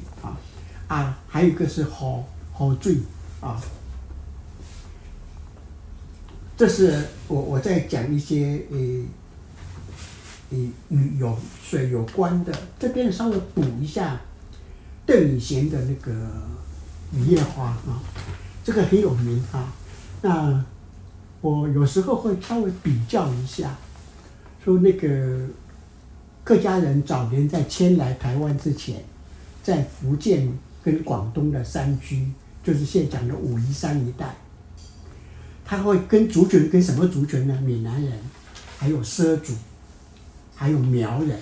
[0.93, 2.97] 啊，还有一个是好好醉
[3.41, 3.59] 啊，
[6.55, 8.77] 这是我我在讲一些呃，
[10.51, 12.53] 与与有水有关的。
[12.77, 14.21] 这边稍微补一下
[15.03, 16.11] 邓雨贤的那个
[17.11, 17.99] 《雨夜花》啊，
[18.63, 19.73] 这个很有名啊。
[20.21, 20.63] 那
[21.41, 23.75] 我有时候会稍微比较一下，
[24.63, 25.47] 说那个
[26.43, 29.03] 客家人早年在迁来台湾之前，
[29.63, 30.55] 在福建。
[30.83, 32.27] 跟广东的山区，
[32.63, 34.35] 就是现在讲的武夷山一带，
[35.63, 37.57] 他会跟族群跟什么族群呢？
[37.61, 38.19] 闽南人，
[38.77, 39.53] 还有畲族，
[40.55, 41.39] 还有苗人，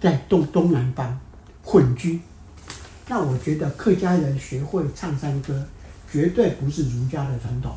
[0.00, 1.18] 在东东南方
[1.62, 2.20] 混居。
[3.08, 5.66] 那我觉得客家人学会唱山歌，
[6.10, 7.74] 绝对不是儒家的传统，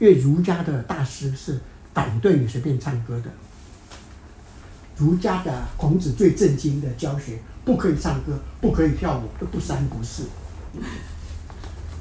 [0.00, 1.60] 因为儒家的大师是
[1.92, 3.30] 反对你随便唱歌的。
[4.96, 7.38] 儒家的孔子最震惊的教学。
[7.66, 10.22] 不可以唱歌，不可以跳舞，都不三不四。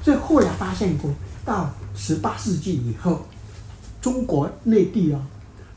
[0.04, 1.12] 所以后来发现过，
[1.44, 3.26] 到十八世纪以后，
[4.00, 5.20] 中国内地啊，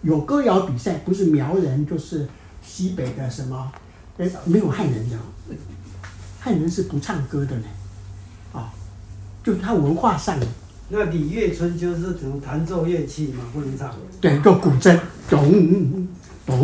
[0.03, 2.29] 有歌谣比赛，不是苗人就是
[2.62, 3.72] 西北的什么，
[4.18, 5.16] 哎，没有汉人的，
[6.38, 7.64] 汉人是不唱歌的呢，
[8.53, 8.70] 啊，
[9.42, 10.38] 就是他文化上。
[10.90, 13.94] 那礼乐春就是只能弹奏乐器嘛，不能唱。
[14.20, 16.07] 对，就古筝，咚。
[16.48, 16.56] 咚，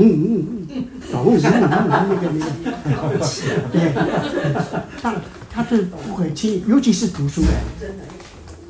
[1.13, 2.41] 咚，咚，咚，那个那
[3.19, 3.21] 个，
[3.71, 3.93] 对，
[5.03, 5.15] 他
[5.51, 7.51] 他是不可以轻易，尤其是读书人。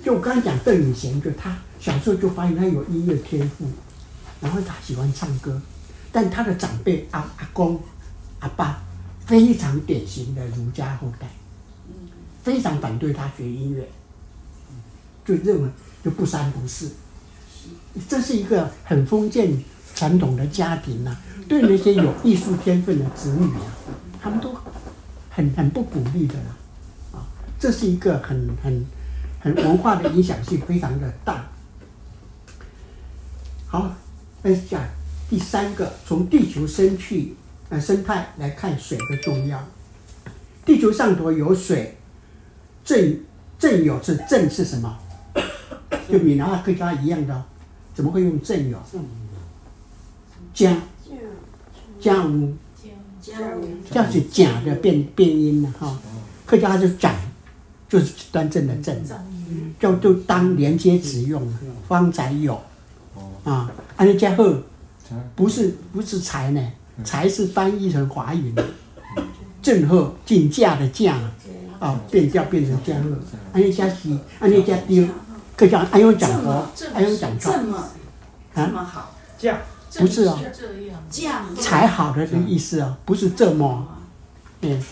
[0.02, 3.64] 就我刚才讲邓雨贤，就他小时候就发现他有音乐天赋，
[4.40, 5.62] 然后他喜欢唱歌，
[6.10, 7.80] 但他的长辈阿阿公、
[8.40, 8.82] 阿爸
[9.24, 11.28] 非常典型的儒家后代，
[12.42, 13.88] 非常反对他学音乐，
[15.24, 15.68] 就认为
[16.04, 16.90] 就不三不四，
[18.08, 19.56] 这是一个很封建。
[19.94, 21.16] 传统的家庭呐、啊，
[21.48, 23.70] 对那些有艺术天分的子女啊，
[24.20, 24.54] 他们都
[25.30, 26.56] 很很不鼓励的啦，
[27.12, 27.26] 啊，
[27.58, 28.86] 这是一个很很
[29.40, 31.46] 很文化的影响性非常的大。
[33.66, 33.94] 好，
[34.42, 34.82] 那讲
[35.28, 37.34] 第三个，从地球生去
[37.68, 39.64] 呃生态来看水的重要。
[40.64, 41.96] 地球上头有水，
[42.84, 43.20] 正
[43.58, 44.98] 正有是正是什么？
[46.08, 47.44] 就闽南话客家一样的，
[47.94, 48.78] 怎么会用正有？
[50.54, 50.76] 家
[52.00, 52.54] 家屋，
[53.20, 55.98] 家务这样是甲的变变音了哈。
[56.46, 57.12] 客家话就长，
[57.88, 58.96] 就是端正的正，
[59.80, 61.52] 就就当连接词用了，
[61.88, 62.60] 方才有。
[63.42, 63.70] 啊。
[63.96, 64.62] 安尼加贺
[65.34, 66.72] 不是不是才呢，
[67.04, 68.64] 才是翻译成华语的
[69.62, 71.18] 正贺进价的价
[71.78, 73.10] 啊，变调变成加贺。
[73.52, 75.06] 安尼加西，安尼加丢，
[75.56, 77.88] 客家安用讲活，安用讲这么
[78.54, 79.58] 这么好，价
[79.98, 80.38] 不是哦，
[81.10, 81.44] 这样。
[81.56, 83.86] 才好的这个意思哦，不是这么，
[84.62, 84.82] 嗯，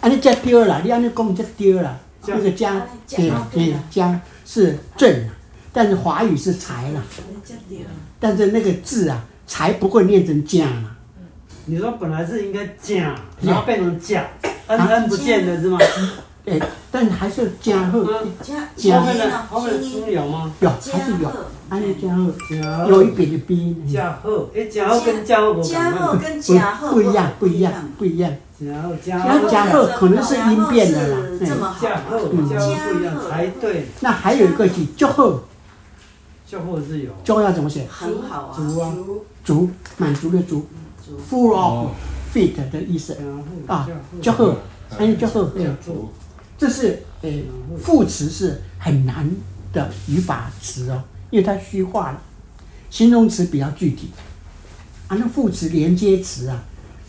[0.00, 5.28] 安尼加丢了，你安尼讲就丢了，那个加，对对加是正，
[5.72, 7.02] 但是华语是才了，
[8.18, 10.96] 但是那个字啊，才不会念成加了。
[11.66, 14.28] 你说本来是应该加，然后变成加，
[14.66, 15.78] 恩恩不见了是吗？
[16.58, 18.04] 对，但是还是加贺，
[18.76, 20.52] 加后面的加后面有吗？
[20.60, 21.30] 有还是有，
[21.68, 28.32] 安尼加贺加有一点的鼻音，加贺，哎，加贺跟加贺不加贺跟加贺不一样，不一样，不一样。
[28.60, 31.88] 加贺加那贺加贺可能是音变的啦，这么对。
[31.88, 32.42] 加贺加贺不
[33.00, 35.44] 一样才对，那还有一个是祝贺，
[36.46, 37.86] 就或是有祝要怎么写？
[37.88, 38.92] 很好啊，足啊，
[39.44, 40.66] 足满足的足
[41.30, 41.90] ，full of
[42.34, 43.20] fit 的意思加
[43.74, 44.56] 啊贺，祝贺，
[44.90, 45.92] 还有祝贺，对加贺
[46.60, 47.30] 这是呃
[47.82, 49.26] 副词是很难
[49.72, 52.20] 的语法词哦，因为它虚化了，
[52.90, 54.10] 形容词比较具体，
[55.08, 56.62] 啊，那副词连接词啊，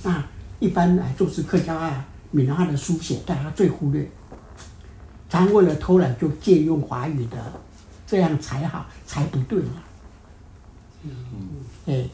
[0.03, 0.25] 那
[0.61, 4.09] 一般来就是客家话、闽南话的书写，大家最忽略，
[5.29, 7.37] 常为了偷懒就借用华语的，
[8.07, 9.83] 这样才好，才不对了，
[11.87, 12.07] 哎，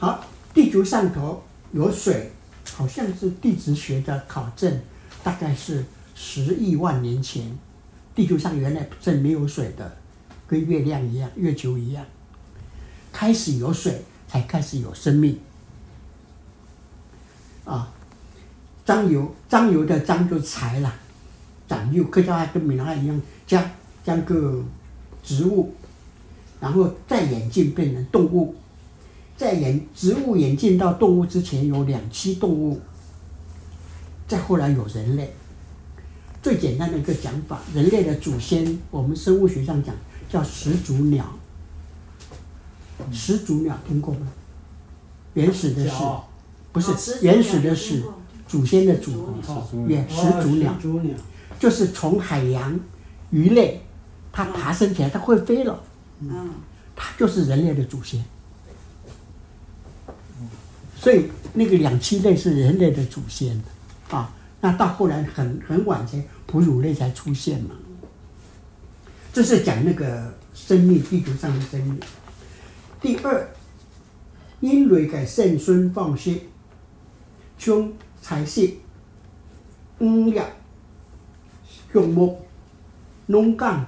[0.00, 2.32] 好，地球上头有水。
[2.80, 4.80] 好像是地质学的考证，
[5.22, 7.44] 大概是十亿万年前，
[8.14, 9.98] 地球上原来是没有水的，
[10.46, 12.02] 跟月亮一样，月球一样，
[13.12, 15.38] 开始有水，才开始有生命。
[17.66, 17.92] 啊，
[18.86, 20.90] 张油，张油的张就才了，
[21.68, 23.70] 长幼，客家话跟闽南话一样，将
[24.02, 24.64] 将个
[25.22, 25.74] 植物，
[26.58, 28.54] 然后再演进变成动物。
[29.40, 32.78] 在演植物演进到动物之前，有两栖动物，
[34.28, 35.32] 再后来有人类。
[36.42, 39.94] 最简单的一个讲法，人类的祖先，我们生物学上讲
[40.28, 41.24] 叫始祖鸟。
[43.10, 44.28] 始祖鸟听过吗？
[45.32, 46.04] 原始的始，
[46.70, 48.02] 不是原始的始，
[48.46, 49.26] 祖先的祖，
[49.86, 50.50] 原始祖
[51.00, 51.16] 鸟，
[51.58, 52.78] 就是从海洋
[53.30, 53.80] 鱼类，
[54.30, 55.82] 它爬升起来，它会飞了，
[56.94, 58.22] 它就是人类的祖先。
[61.00, 63.58] 所以那个两栖类是人类的祖先，
[64.10, 67.70] 啊，那到后来很很晚才哺乳类才出现嘛。
[69.32, 71.98] 这是讲那个生命，地球上的生命。
[73.00, 73.48] 第二，
[74.60, 76.38] 因为个圣孙放血，
[77.56, 78.60] 将彩色
[80.00, 80.44] 五叶
[81.90, 82.42] 树木
[83.24, 83.86] 农耕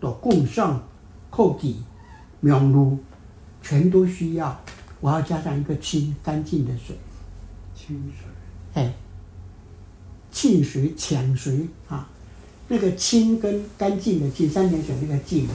[0.00, 0.86] 的供上
[1.30, 1.82] 后地
[2.38, 2.98] 苗路，
[3.60, 4.62] 全都需要。
[5.04, 6.96] 我要加上一个清，干净的水，
[7.76, 8.26] 清水，
[8.72, 8.94] 哎，
[10.32, 12.08] 沁水、抢水啊，
[12.68, 15.46] 那个清跟干净的净，三点水那个净，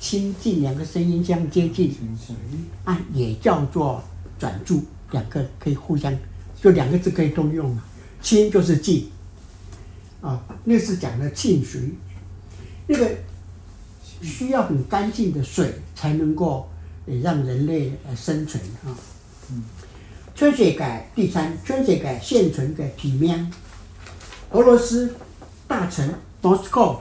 [0.00, 1.94] 清净两个声音相接近，
[2.86, 4.02] 啊，也叫做
[4.38, 6.18] 转注，两个可以互相，
[6.62, 7.84] 就两个字可以通用嘛。
[8.22, 9.10] 清就是净，
[10.22, 11.82] 啊，那是讲的沁水，
[12.86, 13.10] 那个
[14.22, 16.66] 需要很干净的水才能够。
[17.06, 18.92] 也让人类呃生存啊。
[19.50, 19.62] 嗯
[20.34, 23.50] 春水改第三，春水改现存的体面。
[24.50, 25.14] 俄罗斯
[25.66, 27.00] 大臣莫斯科，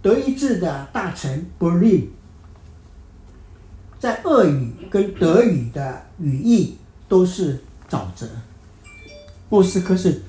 [0.00, 2.06] 德意志的大臣 Berlin，，
[3.98, 8.26] 在俄语跟德语的语义都是沼泽。
[9.50, 10.22] 莫斯科是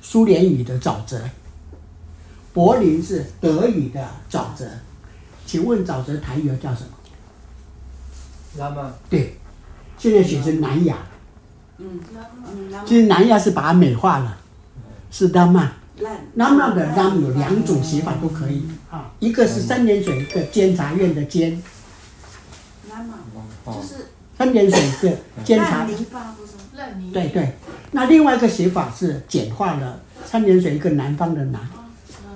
[0.00, 1.20] 苏联语的沼泽，
[2.52, 4.70] 柏林是德语的沼泽。
[5.52, 6.88] 请问沼泽台语要叫什么？
[8.56, 8.90] 拉曼。
[9.10, 9.36] 对，
[9.98, 10.96] 现在写成南亚。
[11.76, 12.00] 嗯，
[12.86, 14.38] 其实南亚是把它美化了，
[15.10, 15.70] 是拉曼。
[16.36, 21.62] 拉曼的拉有两种写法都可以啊，一个是三点水一个监察院的监。
[22.90, 23.18] 拉曼
[23.66, 24.06] 就是
[24.38, 25.86] 三点水一个监察。
[27.12, 27.58] 对对，
[27.90, 31.60] 那另外一个写法是简化了三点水一个南方的南，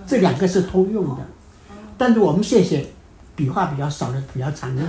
[0.07, 1.27] 这两个是通用的，
[1.97, 2.87] 但是我们谢谢。
[3.37, 4.87] 笔画比较少的比较常用，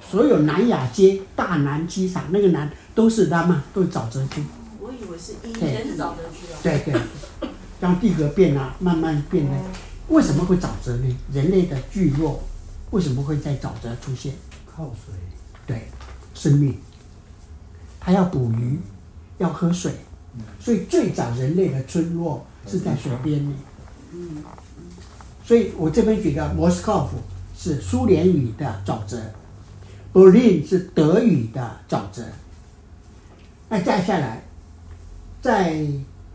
[0.00, 4.44] 所有南亚街、大南机场那个南都是他们，都是沼泽区。
[4.78, 6.58] 我以为是以前是沼泽区啊。
[6.62, 7.00] 对对，
[7.80, 9.52] 让地格变了，慢慢变得
[10.08, 11.16] 为什么会沼泽呢？
[11.32, 12.44] 人类的聚落
[12.90, 14.34] 为什么会在沼泽出现？
[14.66, 15.14] 靠水。
[15.66, 15.88] 对，
[16.34, 16.78] 生命，
[17.98, 18.78] 它要捕鱼，
[19.38, 19.90] 要喝水，
[20.60, 23.54] 所以最早人类的村落是在水边呢。
[25.42, 27.16] 所以我这边举个莫斯科夫
[27.64, 29.18] 是苏联语的沼泽
[30.12, 32.22] ，Berlin 是德语的沼泽。
[33.70, 34.42] 那再下来，
[35.40, 35.86] 在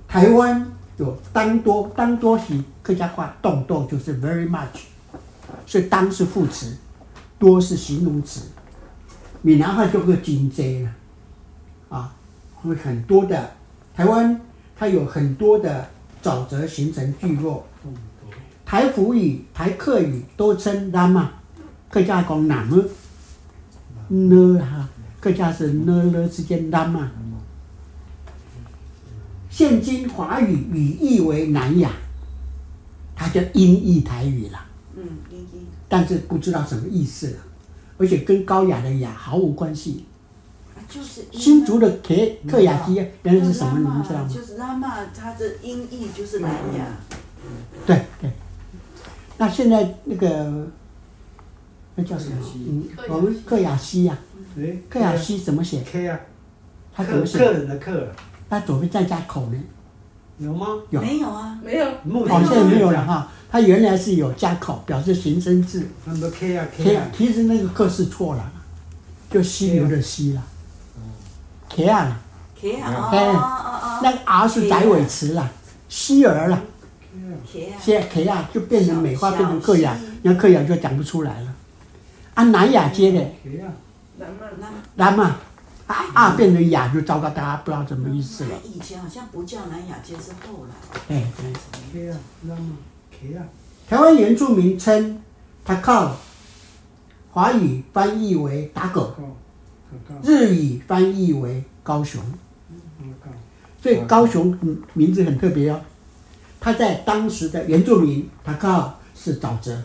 [0.08, 0.66] 台湾
[0.98, 4.88] 有当多，当多是客家话，动动就是 very much，
[5.68, 6.76] 所以当是副词，
[7.38, 8.48] 多是形容词。
[9.44, 10.92] 闽南话就个金贼了，
[11.90, 12.16] 啊，
[12.56, 13.52] 会很多的
[13.96, 14.42] 台湾，
[14.76, 15.88] 它有很多的
[16.24, 17.64] 沼泽形成聚落。
[18.70, 21.32] 台福语、台客语都称拉嘛，
[21.90, 22.84] 客家讲南么，
[24.10, 24.88] 呢哈，
[25.20, 27.10] 客家是呢了之间拉嘛。
[29.50, 31.90] 现今华语语译为南亚，
[33.16, 34.64] 它叫音译台语了。
[34.96, 35.66] 嗯，音译。
[35.88, 37.38] 但是不知道什么意思了，
[37.98, 40.06] 而且跟高雅的雅毫无关系。
[40.88, 42.14] 就是新竹的客
[42.48, 42.94] 客雅基
[43.24, 43.80] 原来是什么？
[43.80, 44.30] 你们知道吗？
[44.32, 46.86] 就是拉玛，它的音译就是南亚。
[47.88, 48.30] 对对。
[49.40, 50.68] 那现在那个
[51.96, 52.36] 那叫什么？
[52.56, 54.18] 嗯，我们克雅西呀。
[54.54, 54.84] 对。
[54.90, 56.20] 客雅西怎么写？？K 啊。
[56.94, 57.38] 他怎么写？
[57.38, 58.10] 客人的客。
[58.50, 59.58] 他左边再加口呢？
[60.40, 60.68] 有吗？
[60.90, 61.00] 有。
[61.00, 61.86] 没有啊，没有。
[62.28, 63.32] 好像没有了哈。
[63.50, 65.88] 他原来是有加口，表示形声字。
[66.06, 67.08] 很多客啊 K 啊。
[67.16, 68.52] 其实那个克是错了，
[69.32, 70.44] 就溪流的溪了。
[71.70, 72.20] K 啊
[72.60, 73.10] ，K 啊。
[73.10, 75.50] 哎，那个 R 是窄尾词了，
[75.88, 76.62] 溪儿了。
[77.80, 81.56] 现在客啊就变成美化，变成客雅，那客雅就讲不出来了。
[82.34, 83.20] 啊，南雅街的。
[84.18, 84.72] 南嘛南。
[84.96, 85.38] 南嘛。
[85.88, 86.36] 啊啊！
[86.36, 88.52] 变成雅就糟糕，大家不知道什么意思了。
[88.64, 91.16] 以前好像不叫南雅街，是后来。
[91.16, 91.32] 哎
[91.92, 92.14] 对。
[93.88, 95.20] 台湾原住民称
[95.66, 96.16] 他靠，
[97.32, 99.16] 华语翻译为打狗，
[100.24, 102.22] 日语翻译为高雄。
[103.82, 104.56] 所以高雄
[104.94, 105.82] 名字很特别哦。
[106.60, 109.82] 他在当时的原住民他告是沼泽，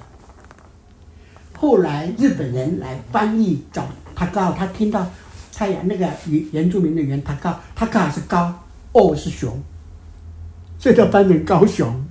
[1.57, 5.07] 后来日本人来翻译找他告，他听到。
[5.57, 8.53] 太阳那个原原住民的原，他告，他告是高，
[8.91, 9.57] 哦是熊，
[10.81, 12.05] 所以叫翻成高雄。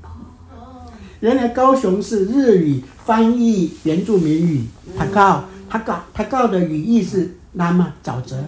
[1.19, 4.65] 原来高雄是日语翻译原住民语，
[4.97, 8.41] 他告，他告，他告的语义是那么沼泽。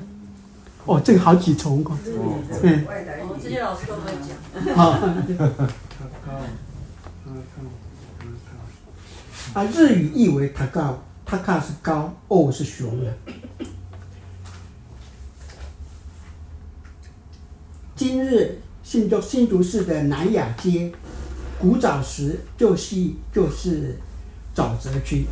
[0.86, 1.92] 哦，这个好几重哦。
[2.64, 2.86] 嗯。
[2.88, 4.76] 哦，这些老师都会讲。
[4.78, 4.98] 好。
[9.54, 13.18] 啊，日语译为塔高，塔高是高，哦是熊的。
[17.96, 20.92] 今日新竹新竹市的南雅街，
[21.58, 23.98] 古早时就是就是
[24.54, 25.26] 沼泽区。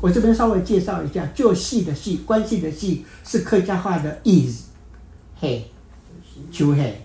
[0.00, 4.70] 我这边稍微介绍一下，就系的系，关系的系是客家话的意思，
[5.38, 5.70] 嘿，
[6.50, 7.02] 就嘿，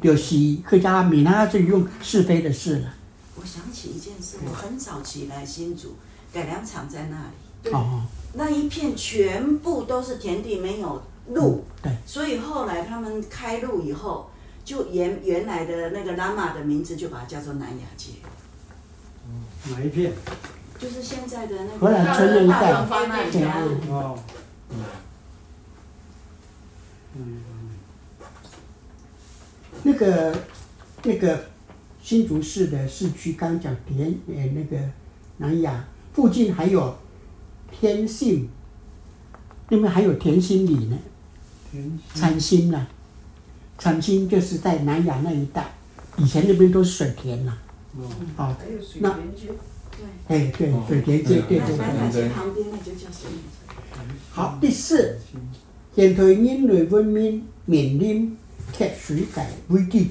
[0.00, 2.94] 就是客家，闽南话就用是非的是了。
[3.36, 5.96] 我想起一件事，我很早起来新竹
[6.32, 8.02] 改良场在那里，对哦，
[8.34, 11.02] 那一片全部都是田地，没有。
[11.28, 14.28] 路，对，所以后来他们开路以后，
[14.64, 18.14] 就原原来的那个拉玛的名字就把它叫做南雅街。
[19.70, 20.12] 哪一片？
[20.80, 21.78] 就是现在的那个。
[21.78, 22.72] 荷兰村那一带。
[23.88, 24.18] 哦。
[29.84, 30.36] 那个
[31.04, 31.44] 那个
[32.02, 34.76] 新竹市的市区，刚讲田呃那个
[35.38, 36.96] 南雅附近还有
[37.70, 38.48] 天信，
[39.68, 40.98] 那边还有田心里呢。
[42.14, 42.86] 产心呐，
[43.78, 45.72] 产心就是在南雅那一带，
[46.18, 47.56] 以前那边都是水田呐。
[48.36, 48.54] 哦，
[49.00, 49.18] 那，
[50.28, 52.28] 哎，对，水田街，对对对。
[54.32, 55.18] 好，第四，
[55.96, 58.36] 现代人类文明面临
[58.72, 60.10] 缺水盖危机，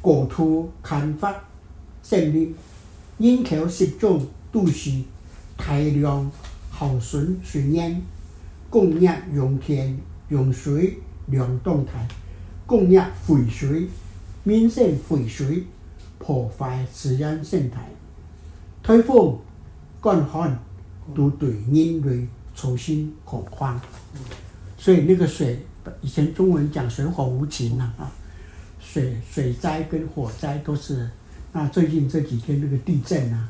[0.00, 1.34] 国土开发
[2.02, 2.54] 胜利，
[3.18, 5.02] 人口失踪，都市
[5.56, 6.30] 大量
[6.70, 8.02] 耗损水源，
[8.70, 9.98] 工业用田。
[10.30, 12.06] 用水量动态，
[12.66, 13.88] 工业废水、
[14.44, 15.64] 民生废水，
[16.18, 17.88] 破坏自然生态，
[18.82, 19.38] 台风、
[20.02, 20.58] 干旱
[21.14, 23.80] 都对人类造成恐慌。
[24.76, 25.64] 所以那个水，
[26.02, 28.12] 以前中文讲水火无情呐啊，
[28.92, 31.08] 水水灾跟火灾都是。
[31.52, 33.48] 那最近这几天那个地震啊，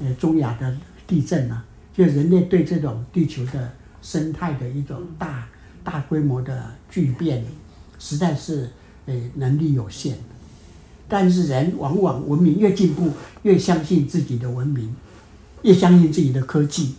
[0.00, 1.64] 呃，中亚的地震啊，
[1.94, 5.46] 就人类对这种地球的生态的一种大。
[5.82, 7.42] 大规模的巨变，
[7.98, 8.68] 实在是
[9.06, 10.14] 呃能力有限。
[11.08, 13.10] 但是人往往文明越进步，
[13.44, 14.94] 越相信自己的文明，
[15.62, 16.96] 越相信自己的科技，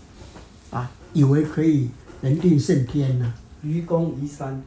[0.72, 1.90] 啊，以为可以
[2.24, 3.36] 人定胜天呢、啊。
[3.62, 4.62] 愚公移山。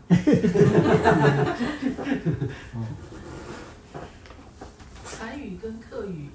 [5.19, 6.29] 台语跟客语，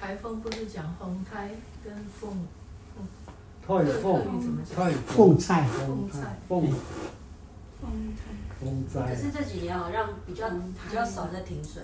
[0.00, 1.50] 台风不是讲风台
[1.84, 2.30] 跟凤
[2.94, 3.06] 凤。
[3.66, 4.24] 台风。
[4.24, 4.90] 客语怎么讲？
[5.06, 5.66] 凤菜。
[5.66, 6.38] 凤菜。
[6.48, 6.72] 凤。
[8.60, 9.00] 风灾。
[9.02, 11.82] 可是这几年好像比较比较少在停水。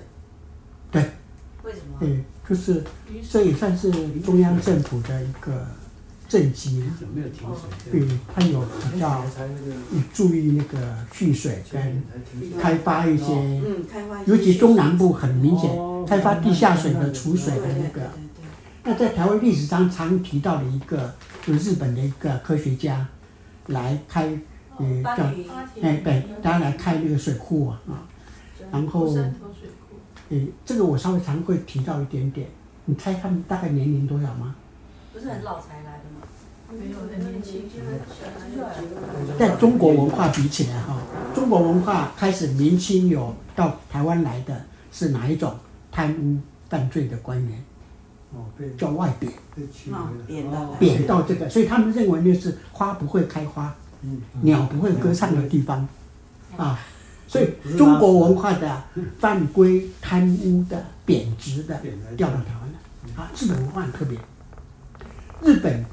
[0.90, 1.02] 对。
[1.62, 1.98] 为什么？
[2.00, 2.82] 对，就是
[3.30, 5.66] 这也算是中央政府的一个。
[6.32, 8.00] 政绩有没有停水？
[8.00, 9.22] 对，它有比较
[10.14, 12.02] 注意那个蓄水跟
[12.58, 13.60] 开发一些，
[14.24, 15.70] 尤其中南部很明显
[16.06, 18.08] 开发地下水的储水的那个。
[18.82, 21.14] 那在台湾历史上常提到的一个，
[21.46, 23.06] 就是日本的一个科学家
[23.66, 24.28] 来开，
[24.78, 25.24] 呃，叫
[25.82, 28.08] 哎对，大家来开那个水库啊啊，
[28.72, 29.14] 然后，
[30.30, 32.48] 呃，这个我稍微常会提到一点点。
[32.86, 34.54] 你猜他们大概年龄多少吗？
[35.12, 36.00] 不是很老才来
[39.38, 40.96] 在中国文化比起来哈，
[41.34, 45.54] 中国文化开始明清有到台湾来的是哪一种
[45.90, 47.64] 贪污犯罪的官员？
[48.34, 48.46] 哦，
[48.78, 49.32] 叫外贬，
[50.26, 53.74] 贬到贬到这个，所以他们认为那是花不会开花，
[54.40, 55.86] 鸟不会歌唱的地方，
[56.56, 56.78] 啊，
[57.28, 58.82] 所以中国文化的
[59.18, 61.78] 犯规、贪污的、贬值的
[62.16, 62.72] 调到台湾
[63.16, 64.18] 来，啊，日本文化很特别，
[65.42, 65.84] 日本。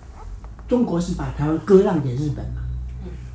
[0.69, 2.61] 中国是把台湾割让给日本嘛？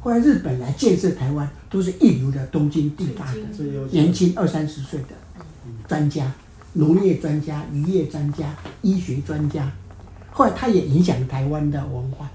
[0.00, 3.40] 后来日本来建设台湾，都是一流的东京地大的
[3.90, 5.08] 年轻二三十岁的
[5.88, 6.32] 专家，
[6.74, 9.72] 农业专家、渔业专家、医学专家。
[10.30, 12.30] 后来他也影响台湾的文化。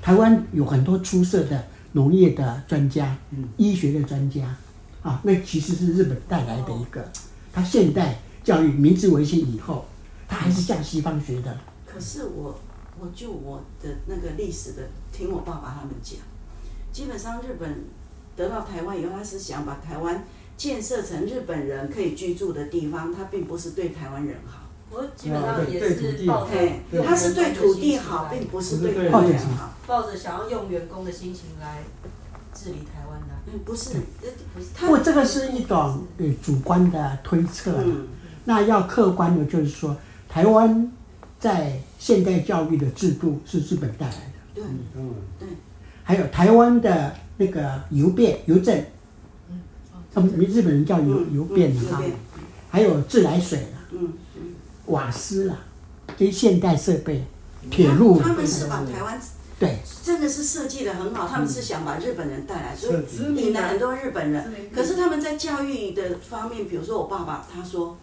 [0.00, 3.16] 台湾有很多出色的农业的专家、
[3.58, 4.56] 医学的专家
[5.02, 7.04] 啊，那其实是日本带来的一个。
[7.52, 9.84] 他现代教育明治维新以后，
[10.26, 11.58] 他还是向西方学的。
[11.84, 12.58] 可是我。
[13.04, 16.18] 我就我的那个历史的，听我爸爸他们讲，
[16.90, 17.84] 基本上日本
[18.34, 20.24] 得到台湾以后，他是想把台湾
[20.56, 24.60] 建设成日本人可以居住的地方，他并不是对台湾人好。
[24.90, 29.74] 我基本上也是抱着，他是对土地好，并不是对台湾人好。
[29.86, 31.82] 抱着想要用员工的心情来
[32.54, 33.26] 治理台湾的。
[33.52, 33.90] 嗯，不是，
[34.54, 34.68] 不是。
[34.80, 37.82] 不过这个是一种对主观的推测。
[37.84, 38.08] 嗯。
[38.46, 39.94] 那要客观的，就是说
[40.26, 40.90] 台湾。
[41.44, 44.64] 在现代教育的制度是日本带来的，对，
[44.96, 45.46] 嗯，对，
[46.02, 48.82] 还有台湾的那个邮便邮政，
[50.14, 52.02] 他们日本人叫邮邮便哈，
[52.70, 54.14] 还有自来水嗯，
[54.86, 55.58] 瓦斯啦，
[56.16, 57.22] 这些现代设备，
[57.70, 59.20] 铁路，他们是把台湾
[59.58, 64.50] 对，真的是设计的很好，他们是想把日本人带来，所以引了很多日本人。
[64.74, 67.98] 可是他们在教育的方面，比如说我爸爸他说，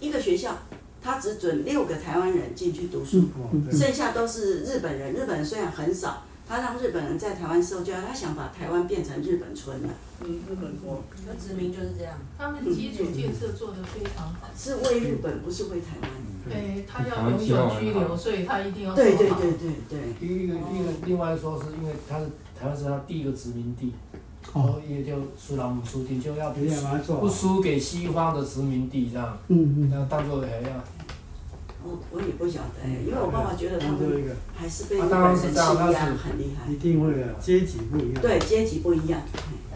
[0.00, 0.58] 一个学校。
[1.02, 3.28] 他只准六个台湾人进去读书，
[3.70, 5.12] 剩下都是日本人。
[5.12, 9.88] 日本人虽然很少，他让日本人在台湾受教，他想把台湾变成日本村了。
[10.22, 12.18] 嗯，日本国，那殖民就是这样。
[12.36, 16.10] 他们基础建设做得非常好，是为日本，不是为台湾。
[16.48, 19.98] 对，他要永久居留，所以他一定要对对对对对。
[20.20, 22.26] 一个一个，另外说是因为他是
[22.58, 23.94] 台湾是他第一个殖民地，
[24.52, 26.60] 哦，也就输了母输地，就要不
[27.20, 29.38] 不输给西方的殖民地这样。
[29.48, 29.90] 嗯嗯。
[29.90, 30.70] 那当做还要。
[31.82, 33.98] 我我也不晓得，因为我爸爸觉得他们
[34.54, 36.70] 还是被日本人欺压很厉害。
[36.70, 38.20] 一定会的，阶级不一样。
[38.20, 39.18] 对，阶级不一样。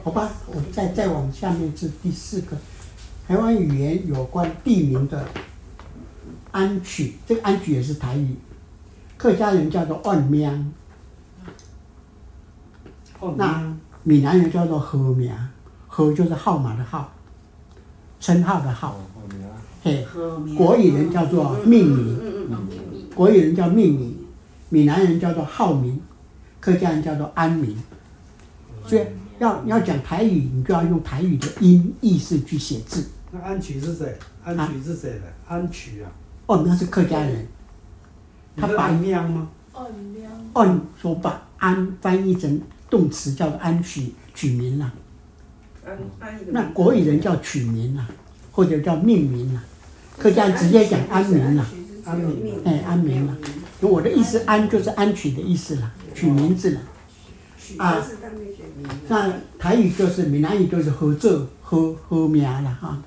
[0.02, 2.54] 好吧，我们再再往下面是第四个，
[3.26, 5.26] 台湾语言有关地名的
[6.50, 8.34] 安曲，这个安曲也是台语，
[9.16, 10.74] 客家人叫做岸名，
[13.36, 13.74] 那
[14.06, 15.32] 闽南人叫做号名，
[15.88, 17.10] 号就是号码的号，
[18.20, 19.00] 称号的号。
[19.82, 20.06] 嘿，
[20.56, 22.48] 国语人叫做命名，
[23.14, 24.18] 国语人叫命名，
[24.68, 25.98] 闽南人叫做号名，
[26.60, 27.76] 客家人叫做安名。
[28.86, 29.06] 所以
[29.38, 33.08] 要要讲台语，你就要用台语的音意思去写字。
[33.30, 34.18] 那安取是谁？
[34.44, 35.22] 安取是谁的？
[35.48, 36.12] 安取啊？
[36.44, 37.46] 哦，那是客家人。
[38.54, 39.48] 他把命吗？
[39.72, 42.60] 哦，说把安翻译成
[42.94, 44.92] 动词叫做安取取名了。
[46.52, 48.08] 那国语人叫取名了，
[48.52, 49.60] 或者叫命名了。
[50.16, 51.66] 客家直接讲安名了，
[52.04, 53.36] 安名，哎，安名了。
[53.80, 56.80] 我的意思，安就是安取的意思了，取名字了。
[57.78, 58.00] 啊，
[59.08, 63.02] 那台语就是闽南语就是合作合合名了哈。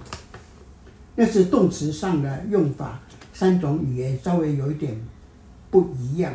[1.15, 2.99] 那是动词上的用法，
[3.33, 4.99] 三种语言稍微有一点
[5.71, 6.33] 不一样。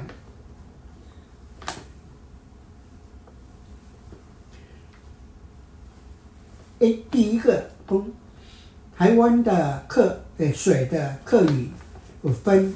[6.82, 7.64] 哎，第一个，
[8.96, 11.68] 台湾的客诶水的客语
[12.22, 12.74] 有分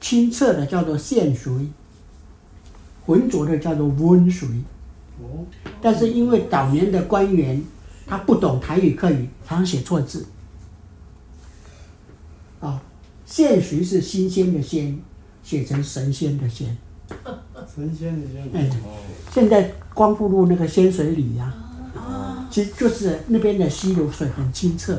[0.00, 1.52] 清澈的叫做现水，
[3.04, 4.48] 浑浊的叫做温水。
[5.20, 5.44] 哦。
[5.82, 7.60] 但是因为早年的官员
[8.06, 10.24] 他不懂台语客语，常常写错字。
[12.60, 12.80] 啊，
[13.26, 14.96] 现水是新鲜的鲜，
[15.42, 16.76] 写成神仙的仙。
[17.74, 18.48] 神仙的仙。
[18.52, 18.70] 哎，
[19.32, 21.67] 现在光复路那个仙水里呀、啊，
[22.50, 24.98] 其实就是那边的溪流水很清澈，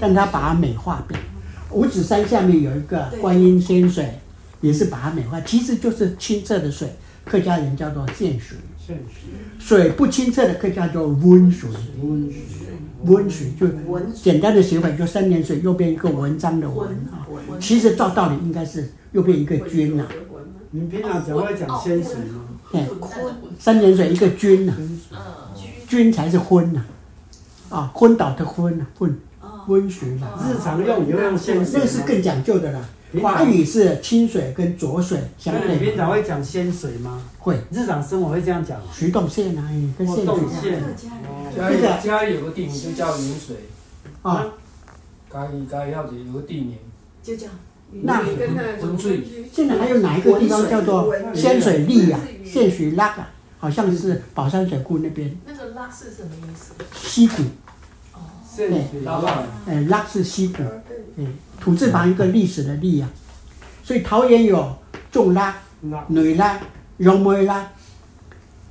[0.00, 1.18] 但他把它美化掉。
[1.70, 4.18] 五指山下面有一个观音仙水，
[4.60, 6.94] 也是把它美化，其实就是清澈的水，
[7.24, 8.58] 客家人叫做见水。
[8.78, 9.30] 咸水。
[9.58, 11.70] 水不清澈的客家叫温水。
[12.02, 12.40] 温水。
[13.04, 13.66] 温水就
[14.12, 17.26] 简单的写法，就三点水右边一个文章的文啊，
[17.60, 20.06] 其实照道理应该是右边一个君呐。
[20.70, 22.44] 你平常只会讲仙水吗？
[22.70, 22.86] 对，
[23.58, 24.72] 三点水一个君呐，
[25.92, 26.82] 君才是昏呐，
[27.68, 29.14] 啊，昏倒的昏呐，昏，
[29.66, 30.28] 温水嘛。
[30.42, 32.80] 日常用也会用鲜水，那是更讲究的啦。
[33.20, 35.78] 华语是清水跟浊水相对。
[35.78, 37.22] 平常会讲鲜水吗？
[37.38, 38.80] 会，日常生活会这样讲。
[38.90, 39.68] 徐洞县啊，
[39.98, 40.82] 跟县水一样。
[41.54, 43.56] 嘉义嘉义有个地名就叫云水。
[44.22, 44.46] 啊。
[45.30, 46.78] 嘉义嘉义要有有个地名
[47.22, 47.48] 就叫。
[47.90, 48.22] 那
[48.80, 49.20] 温水。
[49.52, 52.18] 现在还有哪一个地方叫做鲜水利呀？
[52.42, 53.30] 鲜水拉啊，
[53.62, 55.32] 好像是宝山水库那边。
[55.46, 56.74] 那个拉是什么意思？
[57.08, 57.44] 溪谷。
[58.12, 58.18] 哦。
[58.56, 59.84] 对。
[59.84, 60.04] 拉。
[60.04, 60.64] 是溪谷。
[61.16, 61.24] 哎。
[61.60, 63.08] 土字旁一个历史的历啊，
[63.84, 64.76] 所以桃园有
[65.12, 65.54] 种拉、
[66.08, 66.60] 女拉、
[66.96, 67.70] 杨梅拉，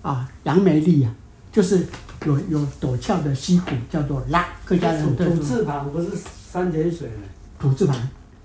[0.01, 1.15] 啊，杨梅丽啊，
[1.53, 1.87] 就是
[2.25, 4.45] 有有陡峭的溪谷，叫做拉。
[4.65, 6.09] 客家人土字旁不是
[6.51, 7.09] 山泉水
[7.57, 7.95] 土字旁，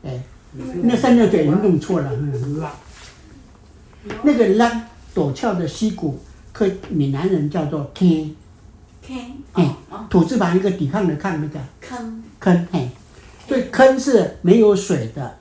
[0.04, 0.22] 哎，
[0.84, 2.68] 那三点水人弄错了，嗯，礫。
[4.22, 6.20] 那个拉陡峭的溪谷，
[6.56, 8.34] 客闽南人叫做坑，
[9.06, 9.16] 坑，
[9.52, 9.76] 哎，
[10.08, 12.90] 土字旁一个抵抗的抗，那个坑，坑，哎。
[13.46, 15.36] 所以坑是没有水的，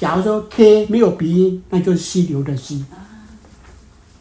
[0.00, 2.84] 假如说 K 没有鼻音，那就是溪流的溪。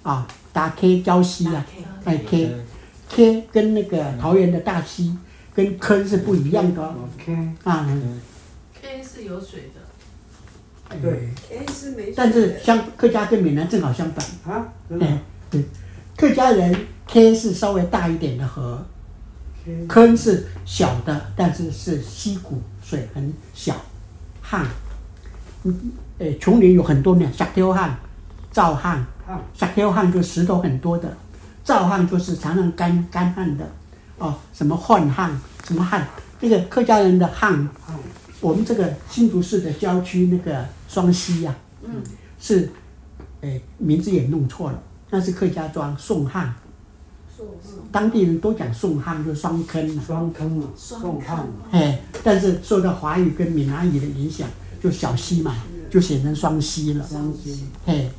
[0.03, 1.65] 啊，打 K 礁溪啊，
[2.05, 5.17] 哎 K，K 跟那个桃园的大溪
[5.55, 6.95] 跟坑是不一样的。
[7.17, 7.33] K
[7.63, 7.89] 啊
[8.79, 9.03] ，K。
[9.03, 10.99] 是有水的。
[11.01, 11.29] 对。
[12.15, 14.53] 但是相客家跟闽南正好相反。
[14.53, 14.71] 啊。
[15.01, 15.19] 哎，
[15.49, 15.65] 对，
[16.17, 16.75] 客家人
[17.07, 18.83] K 是稍微大一点的河，
[19.87, 22.61] 坑是小的，但是是溪谷。
[22.81, 23.75] 水很小，
[24.41, 24.65] 旱，
[25.63, 27.99] 嗯，诶，垦林有很多呢，沙雕旱，
[28.49, 29.05] 糙旱，
[29.53, 31.17] 沙雕旱就石头很多的，
[31.65, 33.69] 糙旱就是常常干干旱的，
[34.19, 36.07] 哦，什么旱旱，什么旱，
[36.39, 37.67] 这个客家人的旱，
[38.39, 41.53] 我们这个新竹市的郊区那个双溪呀，
[41.83, 42.01] 嗯，
[42.39, 42.71] 是，
[43.41, 46.53] 诶，名字也弄错了，那是客家庄宋汉。
[47.91, 51.47] 当地人都讲宋汉，就双坑嘛，双坑嘛，宋旱。
[51.71, 54.49] 哎，但是受到华语跟闽南语的影响，
[54.81, 55.55] 就小溪嘛，
[55.89, 57.07] 就写成双溪了。
[57.07, 57.67] 双溪。
[57.85, 58.09] 哎，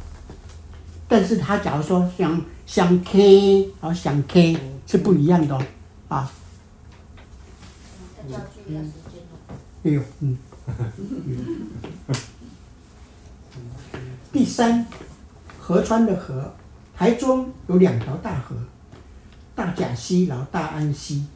[1.09, 5.63] 但是他假如说想想 K，然后想 K 是不一样的哦，
[6.09, 6.33] 啊。
[9.85, 10.39] 哎呦，嗯。
[14.31, 14.87] 第三，
[15.59, 16.53] 河川的河，
[16.99, 18.57] 台中有两条大河。
[19.55, 21.27] 大甲溪，然后大安溪，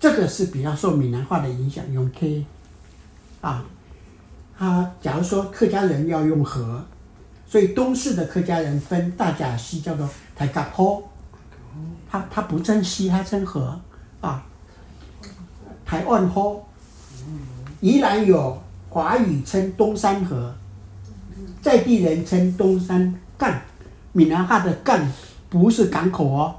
[0.00, 2.44] 这个是比较受闽南话的影响，用 K，
[3.40, 3.64] 啊，
[4.58, 6.84] 他假如说客家人要用河，
[7.46, 11.00] 所以东势的客家人分大甲溪叫做台甲坡，
[12.10, 13.80] 他他不称溪，他称河，
[14.20, 14.44] 啊，
[15.86, 16.68] 台湾坡，
[17.80, 20.52] 宜兰有华语称东山河，
[21.60, 23.62] 在地人称东山干，
[24.12, 25.10] 闽南话的干
[25.50, 26.56] 不是港口哦。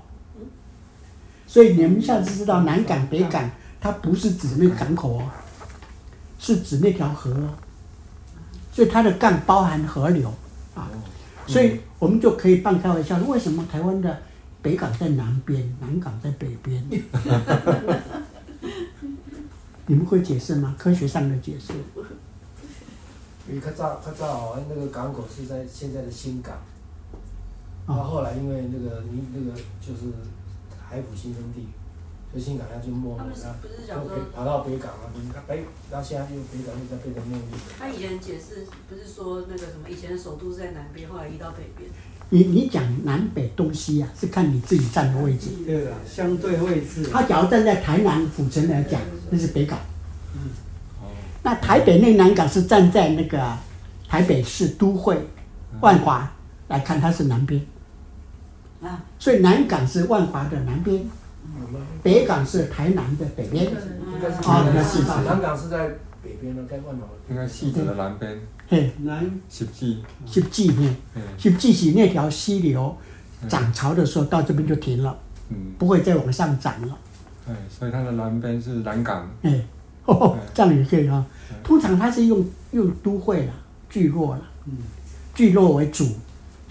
[1.47, 3.49] 所以你们下次知道南港、北港，
[3.79, 5.29] 它不是指那个港口哦，
[6.39, 7.53] 是指那条河哦。
[8.71, 10.33] 所以它的干包含河流
[10.73, 10.89] 啊，
[11.45, 14.19] 所以我们就可以半开玩笑：为什么台湾的
[14.63, 16.83] 北港在南边，南港在北边？
[19.85, 20.73] 你们会解释吗？
[20.75, 21.73] 科学上的解释。
[23.47, 26.55] 因为较早可早哦，那个港口是在现在的新港，
[27.87, 30.13] 然后后来因为那个你那个就是。
[30.93, 31.65] 海埔新生地，
[32.31, 34.05] 所以新港要就没落，然后
[34.35, 35.09] 跑到北港啊，
[35.47, 37.57] 北，然后现在又北港又在变成内陆。
[37.79, 41.89] 他以前解释不是说那个什么，以前首都是在南边，后来移到北边。
[42.29, 45.49] 你你讲南北东西啊，是看你自己站的位置。
[45.65, 47.09] 对啊，相对位置。
[47.11, 49.79] 他假如站在台南府城来讲，那是北港。
[50.35, 50.51] 嗯。
[51.41, 53.57] 那台北内南港是站在那个
[54.07, 55.17] 台北市都会
[55.81, 56.29] 万华、嗯、
[56.67, 57.59] 来看，它是南边。
[58.83, 61.03] 啊，所以南港是万华的南边，
[62.03, 63.71] 北港是台南的北边，应
[64.21, 65.87] 该是啊应该是是是南港是在
[66.21, 67.07] 北边的，在万华。
[67.29, 69.23] 应该汐止的南边，嘿，南。
[69.49, 71.21] 汐止，十季嘿，嗯。
[71.37, 72.95] 十季是那条溪流
[73.47, 75.17] 涨潮的时候到这边就停了，
[75.49, 76.97] 嗯，不会再往上涨了。
[77.47, 79.61] 哎，所以它的南边是南港，哎，
[80.05, 81.25] 哦，这样也可以啊。
[81.63, 83.53] 通常它是用用都会了、
[83.89, 84.77] 聚落了，嗯，
[85.33, 86.05] 聚落为主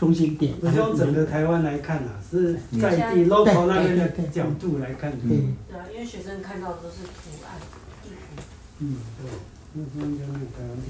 [0.02, 0.52] 中心点。
[0.60, 5.28] 我用整个台湾来看啊，是嗯在地 local 那边的角度来看，对，
[5.68, 7.54] 对啊，因为学生看到的都是图案、
[8.02, 8.42] 地图。
[8.80, 9.30] 嗯，对，
[9.74, 10.88] 那时候就那个台湾地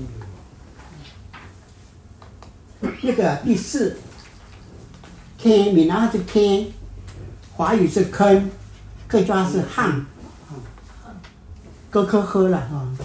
[2.80, 2.88] 图。
[3.02, 3.98] 那个第四，
[5.42, 6.72] 坑，闽南话是坑，
[7.52, 8.50] 华语是坑，
[9.06, 10.06] 客家话是汉，
[11.90, 12.96] 哥科喝了啊。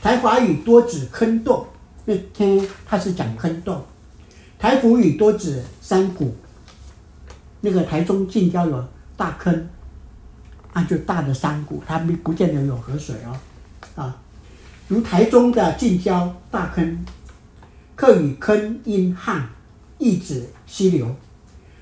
[0.00, 1.66] 台华语多指坑洞，
[2.04, 3.84] 那坑它是讲坑洞。
[4.62, 6.36] 台福语多指山谷，
[7.60, 9.68] 那个台中近郊有大坑，
[10.72, 13.36] 啊就大的山谷，它不不见得有河水哦，
[14.00, 14.16] 啊，
[14.86, 17.04] 如台中的近郊大坑。
[17.96, 19.50] 客语坑因汉，
[19.98, 21.12] 意指溪流。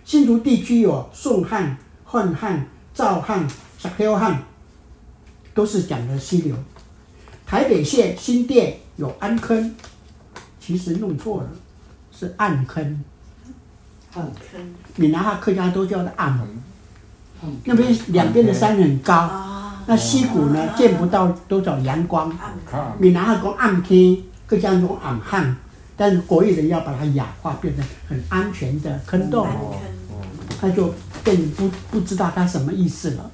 [0.06, 3.46] 新竹地区有宋汉、汉汉、赵汉、
[3.78, 4.42] 石雕汉，
[5.52, 6.56] 都是讲的溪流。
[7.44, 9.76] 台北县新店有安坑，
[10.58, 11.50] 其实弄错了，
[12.20, 13.02] 是暗坑。
[14.12, 14.60] 暗坑
[14.96, 16.36] 闽南话、客家都叫做暗。
[16.36, 16.46] 门
[17.64, 22.30] 那边两边的山很高，啊，那溪谷呢见不到多少阳光。
[22.98, 25.56] 闽南话讲暗坑，客家讲暗汉，
[25.96, 29.46] 但是国语人要把它雅化，变成很安全的坑洞。
[29.46, 29.76] 暗哦
[30.10, 30.92] 坑，他就
[31.24, 33.30] 更不不知道它什么意思了。